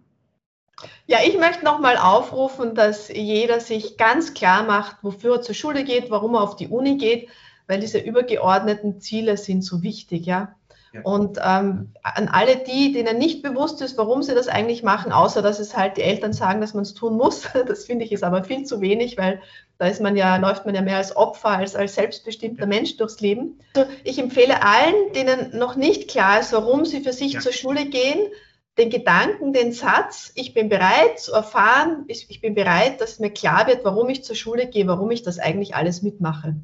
Ja, 1.05 1.19
ich 1.25 1.37
möchte 1.37 1.63
nochmal 1.63 1.97
aufrufen, 1.97 2.75
dass 2.75 3.09
jeder 3.09 3.59
sich 3.59 3.97
ganz 3.97 4.33
klar 4.33 4.63
macht, 4.63 4.97
wofür 5.03 5.35
er 5.35 5.41
zur 5.41 5.55
Schule 5.55 5.83
geht, 5.83 6.09
warum 6.09 6.35
er 6.35 6.41
auf 6.41 6.55
die 6.55 6.67
Uni 6.67 6.97
geht, 6.97 7.29
weil 7.67 7.79
diese 7.79 7.99
übergeordneten 7.99 8.99
Ziele 8.99 9.37
sind 9.37 9.63
so 9.63 9.83
wichtig, 9.83 10.25
ja. 10.25 10.55
Und 11.01 11.39
ähm, 11.43 11.91
an 12.03 12.27
alle 12.27 12.58
die, 12.58 12.91
denen 12.93 13.17
nicht 13.17 13.41
bewusst 13.41 13.82
ist, 13.82 13.97
warum 13.97 14.21
sie 14.21 14.36
das 14.36 14.47
eigentlich 14.47 14.84
machen, 14.84 15.12
außer 15.12 15.41
dass 15.41 15.60
es 15.60 15.75
halt 15.75 15.97
die 15.97 16.03
Eltern 16.03 16.34
sagen, 16.34 16.62
dass 16.62 16.75
man 16.75 16.84
es 16.84 16.93
tun 16.93 17.17
muss, 17.17 17.47
das 17.67 17.86
finde 17.86 18.06
ich 18.06 18.12
ist 18.12 18.23
aber 18.23 18.43
viel 18.43 18.63
zu 18.63 18.79
wenig, 18.79 19.17
weil 19.17 19.41
da 19.79 19.88
ist 19.88 20.01
man 20.01 20.15
ja, 20.15 20.36
läuft 20.38 20.65
man 20.65 20.75
ja 20.75 20.82
mehr 20.82 20.97
als 20.97 21.15
Opfer 21.15 21.49
als 21.49 21.75
als 21.75 21.95
selbstbestimmter 21.95 22.67
Mensch 22.67 22.95
durchs 22.97 23.21
Leben. 23.21 23.60
Also 23.75 23.89
ich 24.03 24.19
empfehle 24.19 24.62
allen, 24.63 25.13
denen 25.15 25.58
noch 25.58 25.75
nicht 25.75 26.10
klar 26.10 26.39
ist, 26.39 26.53
warum 26.53 26.86
sie 26.86 27.01
für 27.01 27.13
sich 27.13 27.34
ja. 27.34 27.39
zur 27.39 27.53
Schule 27.53 27.86
gehen, 27.86 28.29
den 28.77 28.91
Gedanken, 28.91 29.51
den 29.51 29.71
Satz, 29.71 30.32
ich 30.36 30.53
bin 30.53 30.69
bereit 30.69 31.19
zu 31.19 31.34
erfahren, 31.34 32.06
ich, 32.08 32.27
ich 32.29 32.39
bin 32.41 32.53
bereit, 32.53 33.01
dass 33.01 33.19
mir 33.19 33.32
klar 33.32 33.65
wird, 33.65 33.84
warum 33.84 34.10
ich 34.10 34.23
zur 34.23 34.36
Schule 34.36 34.67
gehe, 34.67 34.88
warum 34.88 35.10
ich 35.10 35.23
das 35.23 35.39
eigentlich 35.39 35.75
alles 35.75 36.03
mitmache. 36.03 36.56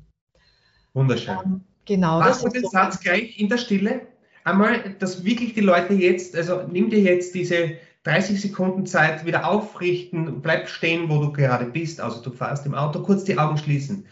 Wunderschön. 0.94 1.38
Ähm, 1.44 1.62
genau. 1.86 2.20
Machst 2.20 2.44
du 2.44 2.50
den 2.50 2.63
so 2.63 2.70
Satz 2.70 3.00
gleich 3.00 3.39
in 3.39 3.50
der 3.50 3.58
Stille? 3.58 4.02
Einmal, 4.50 4.96
dass 5.00 5.24
wirklich 5.24 5.54
die 5.54 5.62
Leute 5.62 5.94
jetzt, 5.94 6.36
also 6.36 6.64
nimm 6.70 6.90
dir 6.90 7.00
jetzt 7.00 7.34
diese 7.36 7.78
30 8.04 8.42
Sekunden 8.42 8.86
Zeit, 8.86 9.26
wieder 9.26 9.48
aufrichten, 9.48 10.42
bleib 10.42 10.70
stehen, 10.70 11.10
wo 11.10 11.20
du 11.20 11.32
gerade 11.32 11.66
bist, 11.66 12.00
also 12.00 12.22
du 12.22 12.32
fährst 12.32 12.66
im 12.66 12.74
Auto, 12.74 13.02
kurz 13.02 13.24
die 13.24 13.38
Augen 13.38 13.58
schließen. 13.58 14.06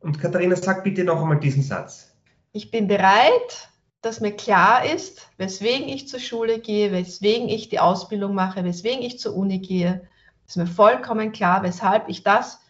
Und 0.00 0.20
Katharina, 0.20 0.56
sag 0.56 0.84
bitte 0.84 1.04
noch 1.04 1.20
einmal 1.20 1.40
diesen 1.40 1.62
Satz. 1.62 2.14
Ich 2.52 2.70
bin 2.70 2.88
bereit, 2.88 3.68
dass 4.00 4.20
mir 4.20 4.32
klar 4.32 4.84
ist, 4.84 5.28
weswegen 5.38 5.88
ich 5.88 6.08
zur 6.08 6.20
Schule 6.20 6.58
gehe, 6.58 6.92
weswegen 6.92 7.48
ich 7.48 7.68
die 7.68 7.78
Ausbildung 7.78 8.34
mache, 8.34 8.64
weswegen 8.64 9.02
ich 9.02 9.18
zur 9.18 9.34
Uni 9.34 9.60
gehe. 9.60 10.08
Ist 10.46 10.56
mir 10.56 10.66
vollkommen 10.66 11.32
klar, 11.32 11.62
weshalb 11.62 12.08
ich 12.08 12.24
das 12.24 12.60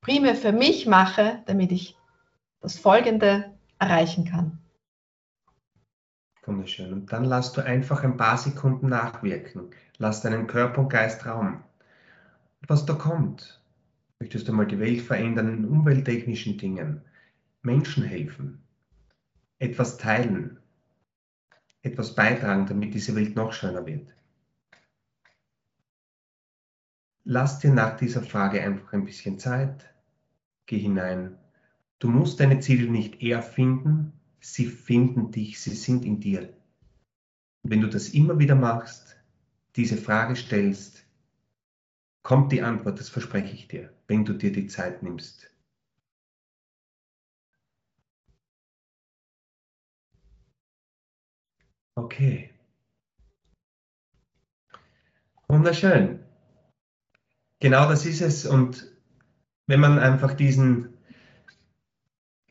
primär 0.00 0.34
für 0.34 0.52
mich 0.52 0.86
mache, 0.86 1.42
damit 1.46 1.70
ich 1.70 1.96
das 2.60 2.78
Folgende 2.78 3.52
erreichen 3.78 4.24
kann. 4.24 4.61
Wunderschön. 6.44 6.92
Und 6.92 7.12
dann 7.12 7.24
lass 7.24 7.52
du 7.52 7.64
einfach 7.64 8.02
ein 8.02 8.16
paar 8.16 8.36
Sekunden 8.36 8.88
nachwirken. 8.88 9.70
Lass 9.98 10.22
deinen 10.22 10.46
Körper 10.46 10.82
und 10.82 10.88
Geist 10.88 11.24
Raum. 11.24 11.62
Was 12.66 12.84
da 12.84 12.94
kommt. 12.94 13.60
Möchtest 14.18 14.48
du 14.48 14.52
mal 14.52 14.66
die 14.66 14.78
Welt 14.78 15.02
verändern 15.02 15.48
in 15.48 15.64
umwelttechnischen 15.64 16.58
Dingen? 16.58 17.02
Menschen 17.62 18.04
helfen? 18.04 18.62
Etwas 19.58 19.96
teilen? 19.96 20.58
Etwas 21.82 22.14
beitragen, 22.14 22.66
damit 22.66 22.94
diese 22.94 23.14
Welt 23.16 23.36
noch 23.36 23.52
schöner 23.52 23.84
wird? 23.86 24.08
Lass 27.24 27.60
dir 27.60 27.72
nach 27.72 27.96
dieser 27.96 28.22
Frage 28.22 28.62
einfach 28.62 28.92
ein 28.92 29.04
bisschen 29.04 29.38
Zeit. 29.38 29.92
Geh 30.66 30.78
hinein. 30.78 31.38
Du 32.00 32.08
musst 32.08 32.40
deine 32.40 32.58
Ziele 32.58 32.90
nicht 32.90 33.22
erfinden, 33.22 34.12
sie 34.42 34.66
finden 34.66 35.30
dich, 35.30 35.60
sie 35.60 35.74
sind 35.74 36.04
in 36.04 36.20
dir. 36.20 36.52
Und 37.62 37.70
wenn 37.70 37.80
du 37.80 37.88
das 37.88 38.10
immer 38.10 38.38
wieder 38.38 38.56
machst, 38.56 39.16
diese 39.76 39.96
Frage 39.96 40.36
stellst, 40.36 41.06
kommt 42.22 42.52
die 42.52 42.62
Antwort, 42.62 42.98
das 42.98 43.08
verspreche 43.08 43.54
ich 43.54 43.68
dir, 43.68 43.92
wenn 44.08 44.24
du 44.24 44.34
dir 44.34 44.52
die 44.52 44.66
Zeit 44.66 45.02
nimmst. 45.02 45.48
Okay. 51.94 52.50
Wunderschön. 55.48 56.24
Genau 57.60 57.88
das 57.88 58.06
ist 58.06 58.22
es. 58.22 58.46
Und 58.46 58.90
wenn 59.66 59.80
man 59.80 59.98
einfach 59.98 60.34
diesen 60.34 60.94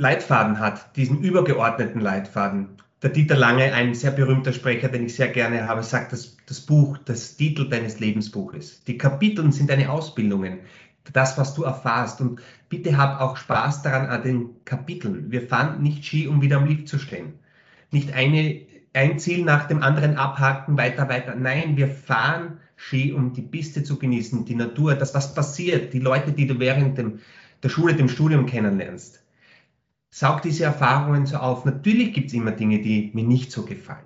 Leitfaden 0.02 0.58
hat, 0.58 0.96
diesen 0.96 1.22
übergeordneten 1.22 2.02
Leitfaden. 2.02 2.70
Der 3.04 3.12
Dieter 3.12 3.36
Lange, 3.36 3.72
ein 3.72 3.94
sehr 3.94 4.10
berühmter 4.10 4.52
Sprecher, 4.52 4.90
den 4.90 5.06
ich 5.06 5.14
sehr 5.14 5.28
gerne 5.28 5.68
habe, 5.68 5.84
sagt, 5.84 6.12
dass 6.12 6.38
das 6.48 6.60
Buch, 6.62 6.98
das 7.06 7.38
Titel 7.38 7.70
deines 7.70 8.00
Lebensbuches. 8.00 8.84
Die 8.86 8.98
Kapitel 8.98 9.52
sind 9.52 9.70
deine 9.70 9.92
Ausbildungen, 9.92 10.62
das, 11.14 11.38
was 11.38 11.54
du 11.54 11.62
erfahrst. 11.62 12.20
Und 12.20 12.42
bitte 12.68 12.98
hab 12.98 13.22
auch 13.22 13.38
Spaß 13.38 13.84
daran 13.84 14.08
an 14.08 14.24
den 14.24 14.66
Kapiteln. 14.66 15.32
Wir 15.32 15.44
fahren 15.44 15.84
nicht 15.84 16.04
Ski, 16.04 16.28
um 16.28 16.42
wieder 16.42 16.58
am 16.58 16.66
Lift 16.66 16.88
zu 16.88 16.98
stehen. 16.98 17.34
Nicht 17.92 18.12
eine, 18.12 18.60
ein 18.94 19.20
Ziel 19.20 19.46
nach 19.46 19.68
dem 19.68 19.84
anderen 19.84 20.16
abhaken, 20.16 20.80
weiter, 20.80 21.10
weiter. 21.10 21.36
Nein, 21.36 21.78
wir 21.78 21.88
fahren 21.88 22.58
Ski, 22.76 23.14
um 23.14 23.34
die 23.34 23.44
Piste 23.44 23.84
zu 23.84 24.00
genießen, 24.00 24.46
die 24.46 24.56
Natur, 24.56 24.96
das, 24.96 25.14
was 25.14 25.36
passiert, 25.36 25.94
die 25.94 26.00
Leute, 26.00 26.32
die 26.32 26.48
du 26.48 26.58
während 26.58 26.98
dem, 26.98 27.20
der 27.62 27.70
Schule, 27.70 27.94
dem 27.94 28.10
Studium 28.10 28.48
kennenlernst 28.48 29.21
saug 30.12 30.42
diese 30.42 30.66
Erfahrungen 30.66 31.26
so 31.26 31.38
auf. 31.38 31.66
Natürlich 31.66 32.14
gibt 32.14 32.28
es 32.28 32.34
immer 32.34 32.52
Dinge, 32.52 32.82
die 32.82 33.12
mir 33.14 33.24
nicht 33.24 33.52
so 33.52 33.64
gefallen. 33.64 34.06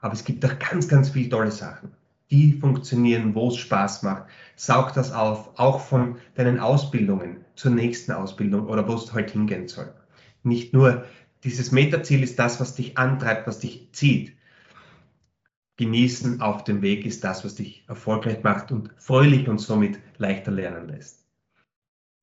Aber 0.00 0.12
es 0.12 0.24
gibt 0.24 0.44
auch 0.44 0.58
ganz, 0.58 0.86
ganz 0.86 1.10
viele 1.10 1.30
tolle 1.30 1.50
Sachen, 1.50 1.90
die 2.30 2.52
funktionieren, 2.52 3.34
wo 3.34 3.48
es 3.48 3.56
Spaß 3.56 4.02
macht. 4.02 4.24
Saug 4.54 4.92
das 4.92 5.12
auf, 5.12 5.58
auch 5.58 5.80
von 5.80 6.16
deinen 6.34 6.60
Ausbildungen 6.60 7.44
zur 7.54 7.72
nächsten 7.72 8.12
Ausbildung 8.12 8.66
oder 8.68 8.86
wo 8.86 8.94
es 8.94 9.12
heute 9.12 9.32
hingehen 9.32 9.66
soll. 9.66 9.92
Nicht 10.42 10.72
nur 10.72 11.04
dieses 11.42 11.72
Metaziel 11.72 12.22
ist 12.22 12.38
das, 12.38 12.60
was 12.60 12.74
dich 12.74 12.98
antreibt, 12.98 13.46
was 13.46 13.58
dich 13.58 13.88
zieht. 13.92 14.36
Genießen 15.78 16.40
auf 16.40 16.64
dem 16.64 16.82
Weg 16.82 17.04
ist 17.04 17.24
das, 17.24 17.44
was 17.44 17.54
dich 17.54 17.84
erfolgreich 17.88 18.42
macht 18.42 18.72
und 18.72 18.90
fröhlich 18.96 19.48
und 19.48 19.58
somit 19.58 19.98
leichter 20.18 20.50
lernen 20.50 20.88
lässt. 20.88 21.25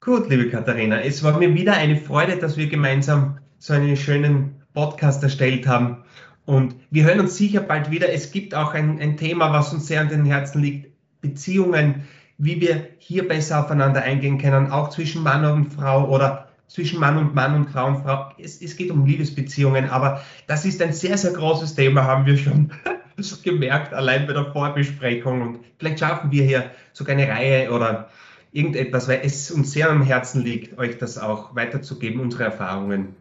Gut, 0.04 0.30
liebe 0.30 0.50
Katharina, 0.50 1.00
es 1.00 1.24
war 1.24 1.38
mir 1.40 1.56
wieder 1.56 1.76
eine 1.76 1.96
Freude, 1.96 2.36
dass 2.36 2.58
wir 2.58 2.68
gemeinsam 2.68 3.38
so 3.58 3.72
einen 3.72 3.96
schönen 3.96 4.62
Podcast 4.74 5.24
erstellt 5.24 5.66
haben. 5.66 6.04
Und 6.44 6.76
wir 6.92 7.06
hören 7.06 7.22
uns 7.22 7.38
sicher 7.38 7.62
bald 7.62 7.90
wieder. 7.90 8.12
Es 8.12 8.30
gibt 8.34 8.54
auch 8.54 8.74
ein, 8.74 9.00
ein 9.00 9.16
Thema, 9.16 9.54
was 9.54 9.72
uns 9.72 9.88
sehr 9.88 10.02
an 10.02 10.10
den 10.10 10.26
Herzen 10.26 10.62
liegt. 10.62 10.92
Beziehungen, 11.22 12.04
wie 12.38 12.60
wir 12.60 12.90
hier 12.98 13.26
besser 13.26 13.64
aufeinander 13.64 14.02
eingehen 14.02 14.40
können, 14.40 14.72
auch 14.72 14.90
zwischen 14.90 15.24
Mann 15.24 15.46
und 15.46 15.72
Frau 15.72 16.10
oder 16.10 16.50
zwischen 16.68 17.00
Mann 17.00 17.18
und 17.18 17.34
Mann 17.34 17.56
und 17.56 17.70
Frau 17.70 17.88
und 17.88 18.04
Frau. 18.04 18.30
Es, 18.38 18.62
es 18.62 18.76
geht 18.76 18.92
um 18.92 19.06
Liebesbeziehungen, 19.06 19.90
aber 19.90 20.22
das 20.48 20.66
ist 20.66 20.82
ein 20.82 20.92
sehr, 20.92 21.18
sehr 21.18 21.32
großes 21.32 21.76
Thema, 21.76 22.04
haben 22.04 22.26
wir 22.26 22.36
schon 22.36 22.74
gemerkt, 23.44 23.94
allein 23.94 24.28
bei 24.28 24.34
der 24.34 24.52
Vorbesprechung. 24.52 25.42
Und 25.42 25.60
vielleicht 25.80 26.00
schaffen 26.00 26.30
wir 26.30 26.44
hier 26.44 26.72
sogar 26.92 27.16
eine 27.16 27.30
Reihe 27.30 27.72
oder 27.72 28.10
irgendetwas, 28.54 29.08
weil 29.08 29.22
es 29.24 29.52
uns 29.52 29.72
sehr 29.72 29.90
am 29.90 30.04
Herzen 30.04 30.42
liegt, 30.42 30.78
euch 30.78 30.98
das 30.98 31.18
auch 31.18 31.56
weiterzugeben, 31.56 32.22
unsere 32.22 32.44
Erfahrungen. 32.44 33.16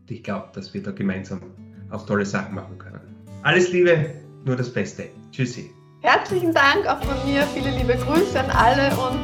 Und 0.00 0.10
ich 0.10 0.22
glaube, 0.22 0.48
dass 0.54 0.74
wir 0.74 0.82
da 0.82 0.90
gemeinsam 0.90 1.40
auch 1.90 2.04
tolle 2.06 2.26
Sachen 2.26 2.54
machen 2.54 2.78
können. 2.78 3.00
Alles 3.42 3.70
Liebe, 3.70 4.10
nur 4.44 4.56
das 4.56 4.72
Beste. 4.72 5.04
Tschüssi. 5.30 5.70
Herzlichen 6.00 6.52
Dank 6.52 6.86
auch 6.86 7.02
von 7.02 7.30
mir, 7.30 7.42
viele 7.54 7.70
liebe 7.70 7.94
Grüße 7.96 8.38
an 8.38 8.50
alle 8.50 8.90
und 8.90 9.20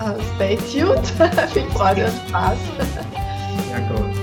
uh, 0.00 0.20
stay 0.36 0.56
tuned. 0.56 1.06
Viel 1.52 1.64
Freude 1.70 2.06
und 2.06 2.28
Spaß. 2.28 2.58
Ja, 3.70 3.78
gut. 3.88 4.21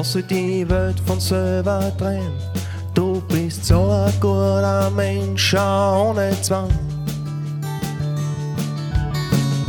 Lass 0.00 0.16
die 0.30 0.66
Welt 0.66 0.98
von 1.04 1.20
selber 1.20 1.92
drehen. 1.98 2.32
Du 2.94 3.20
bist 3.28 3.66
so 3.66 3.82
ein 3.90 4.10
guter 4.18 4.90
Mensch, 4.96 5.52
ohne 5.52 6.30
Zwang. 6.40 6.70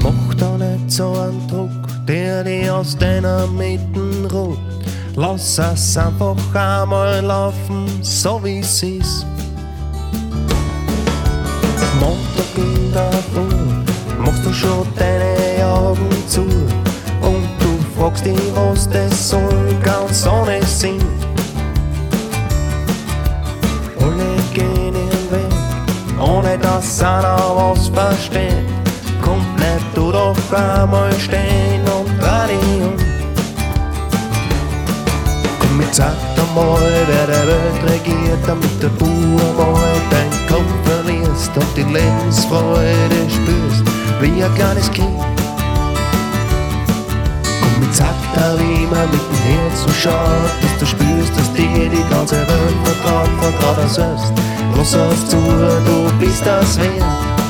Mach 0.02 0.34
da 0.36 0.58
nicht 0.58 0.90
so 0.90 1.12
einen 1.12 1.46
Druck, 1.50 2.06
der 2.08 2.46
dich 2.46 2.72
aus 2.72 2.98
deiner 2.98 3.46
Mitten 3.48 4.26
ruht. 4.32 4.58
Lass 5.18 5.60
es 5.60 5.98
einfach 5.98 6.38
einmal 6.56 7.20
laufen, 7.20 7.86
so 8.02 8.42
wie 8.42 8.60
es 8.60 8.84
ist. 8.84 9.26
Montag 12.00 12.56
in 12.56 12.94
der 12.94 13.12
Früh 13.34 14.24
machst 14.24 14.46
du 14.46 14.54
schon 14.54 14.88
deine 14.96 15.66
Augen 15.66 16.10
zu 16.30 16.46
fragst 18.02 18.26
dich, 18.26 18.56
was 18.56 18.90
das 18.90 19.30
soll, 19.30 19.76
ganz 19.84 20.26
ohne. 20.26 21.00
Alle 24.00 24.32
gehen 24.56 24.96
ihren 24.96 25.26
Weg, 25.32 26.20
ohne 26.20 26.58
dass 26.58 27.04
einer 27.04 27.38
was 27.56 27.90
versteht. 27.90 28.66
Kommt 29.22 29.56
nicht 29.58 29.86
du 29.94 30.12
doch 30.12 30.36
einmal 30.52 31.14
stehen 31.20 31.84
und 31.96 32.10
dreh 32.20 32.48
dich 32.48 32.82
um. 32.82 32.96
Komm, 35.60 35.82
jetzt 35.82 35.98
sag 35.98 36.16
einmal, 36.38 36.82
wer 37.08 37.28
der 37.28 37.48
Welt 37.48 37.84
regiert, 37.84 38.40
damit 38.48 38.82
du 38.82 38.88
einmal 38.90 39.94
dein 40.10 40.32
Kopf 40.48 40.74
verlierst 40.86 41.52
und 41.56 41.78
die 41.78 41.84
Lebensfreude 41.84 43.20
spürst, 43.30 43.84
wie 44.20 44.44
ein 44.44 44.56
kleines 44.56 44.90
Kind 44.90 45.31
sagt 47.92 48.38
er 48.38 48.56
immer 48.56 49.06
mit 49.08 49.22
dem 49.22 49.42
Herz 49.44 49.84
so 49.84 49.90
schaut, 49.90 50.52
bis 50.62 50.78
du 50.80 50.86
spürst, 50.86 51.38
dass 51.38 51.54
dir 51.54 51.90
die 51.90 52.04
ganze 52.10 52.36
Welt 52.36 52.78
vertraut, 52.84 53.30
vertraut 53.42 53.78
er 53.78 53.90
selbst. 53.90 54.34
Lass 54.76 54.94
es 54.94 55.28
zu, 55.28 55.38
du 55.38 56.12
bist 56.20 56.46
das 56.46 56.80
wert. 56.80 57.41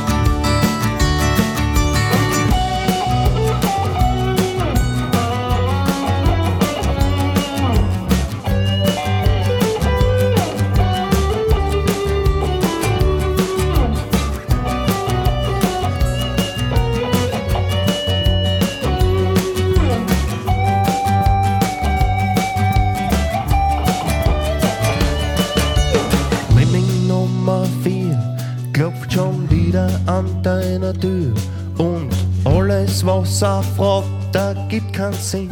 Alles, 33.42 33.44
was 33.44 33.44
er 33.44 33.64
fragt, 33.76 34.08
da 34.32 34.54
gibt 34.70 34.94
keinen 34.94 35.14
Sinn. 35.14 35.50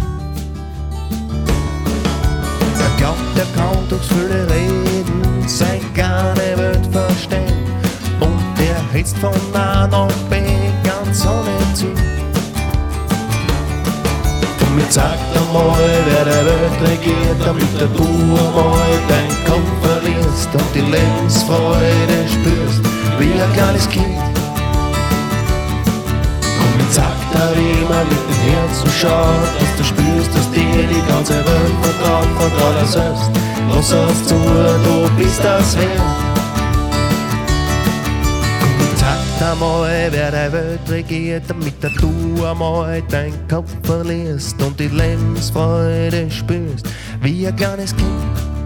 Er 2.79 2.97
glaubt, 2.97 3.19
er 3.37 3.45
kann 3.55 3.77
durch 3.89 4.01
viele 4.03 4.47
Reden 4.49 5.47
sein 5.47 5.81
kleine 5.93 6.57
Welt 6.57 6.87
verstehen 6.91 7.65
und 8.19 8.59
er 8.59 8.81
hetzt 8.93 9.17
von 9.17 9.33
A 9.53 9.87
nach 9.87 10.07
B 10.29 10.37
ganz 10.83 11.25
ohne 11.25 11.73
Ziel. 11.73 11.89
Und 14.61 14.75
mir 14.75 14.89
zeigt 14.89 15.35
einmal, 15.35 15.75
wer 16.05 16.25
der 16.25 16.45
Welt 16.45 16.81
regiert, 16.81 17.39
damit 17.45 17.81
du 17.81 18.03
einmal 18.03 18.99
dein 19.07 19.29
Kopf 19.45 19.71
verlierst 19.81 20.49
und 20.53 20.75
die 20.75 20.91
Lebensfreude 20.91 22.27
spürst, 22.27 22.81
wie 23.17 23.41
ein 23.41 23.53
kleines 23.53 23.89
Kind. 23.89 24.28
Er, 27.39 27.89
man 27.89 28.07
mit 28.07 28.17
dem 28.17 28.53
Herzen 28.53 28.89
schaut, 28.89 29.49
dass 29.59 29.77
du 29.77 29.83
spürst, 29.83 30.35
dass 30.35 30.51
dir 30.51 30.87
die 30.87 31.07
ganze 31.07 31.35
Welt 31.35 31.75
vertraut, 31.81 32.27
vertraut 32.37 32.75
er 32.79 32.85
selbst. 32.85 33.31
Lass 33.69 33.91
es 33.91 34.27
zu, 34.27 34.35
du 34.35 35.09
bist 35.17 35.43
das 35.43 35.77
wert. 35.77 35.89
Sag 38.95 39.51
einmal, 39.51 40.07
wer 40.11 40.31
der 40.31 40.51
Welt 40.51 40.89
regiert, 40.89 41.43
damit 41.47 41.75
du 41.81 42.45
einmal 42.45 43.01
dein 43.09 43.33
Kopf 43.47 43.71
verlierst 43.83 44.61
und 44.61 44.79
die 44.79 44.87
Lebensfreude 44.87 46.29
spürst, 46.29 46.87
wie 47.21 47.47
ein 47.47 47.55
kleines 47.55 47.95
Kind. 47.95 48.58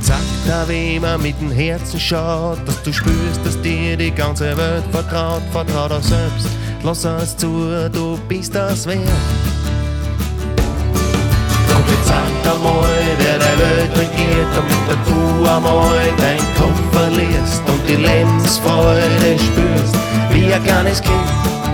Sag 0.00 0.20
da, 0.46 0.68
wie 0.68 0.98
man 0.98 1.20
mit 1.22 1.40
dem 1.40 1.50
Herzen 1.50 1.98
schaut, 1.98 2.58
dass 2.66 2.82
du 2.82 2.92
spürst, 2.92 3.44
dass 3.44 3.60
dir 3.60 3.96
die 3.96 4.10
ganze 4.10 4.56
Welt 4.56 4.84
vertraut, 4.90 5.42
vertraut 5.52 5.92
auch 5.92 6.02
selbst. 6.02 6.48
Lass 6.82 7.04
es 7.04 7.36
zu, 7.36 7.90
du 7.92 8.18
bist 8.28 8.54
das 8.54 8.86
wert. 8.86 9.00
Komm 11.68 11.82
mit, 11.82 12.04
sag 12.04 12.52
einmal, 12.52 12.88
wer 13.18 13.38
der 13.38 13.58
Welt 13.58 13.90
regiert, 13.92 14.48
damit 14.54 14.98
du 15.06 15.50
einmal 15.50 15.98
dein 16.16 16.38
Kopf 16.56 16.80
verlierst 16.92 17.62
und 17.66 17.88
die 17.88 17.96
Lebensfreude 17.96 19.36
spürst, 19.38 19.96
wie 20.30 20.52
ein 20.52 20.62
kleines 20.64 21.02
Kind. 21.02 21.67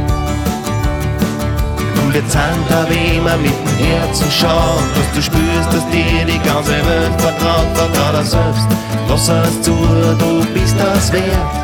Und 2.03 2.15
wir 2.15 2.23
da, 2.69 2.87
wie 2.89 3.21
man 3.21 3.41
mit 3.43 3.53
dem 3.53 3.87
Herzen 3.87 4.31
schaut, 4.31 4.83
dass 4.95 5.15
du 5.15 5.23
spürst, 5.23 5.73
dass 5.73 5.89
dir 5.91 6.25
die 6.27 6.39
ganze 6.41 6.73
Welt 6.73 7.21
vertraut, 7.21 7.67
vertraut 7.75 8.15
er 8.15 8.25
selbst. 8.25 8.67
Lass 9.09 9.29
es 9.29 9.63
zu, 9.63 9.73
du 10.19 10.45
bist 10.53 10.77
das 10.79 11.13
wert. 11.13 11.64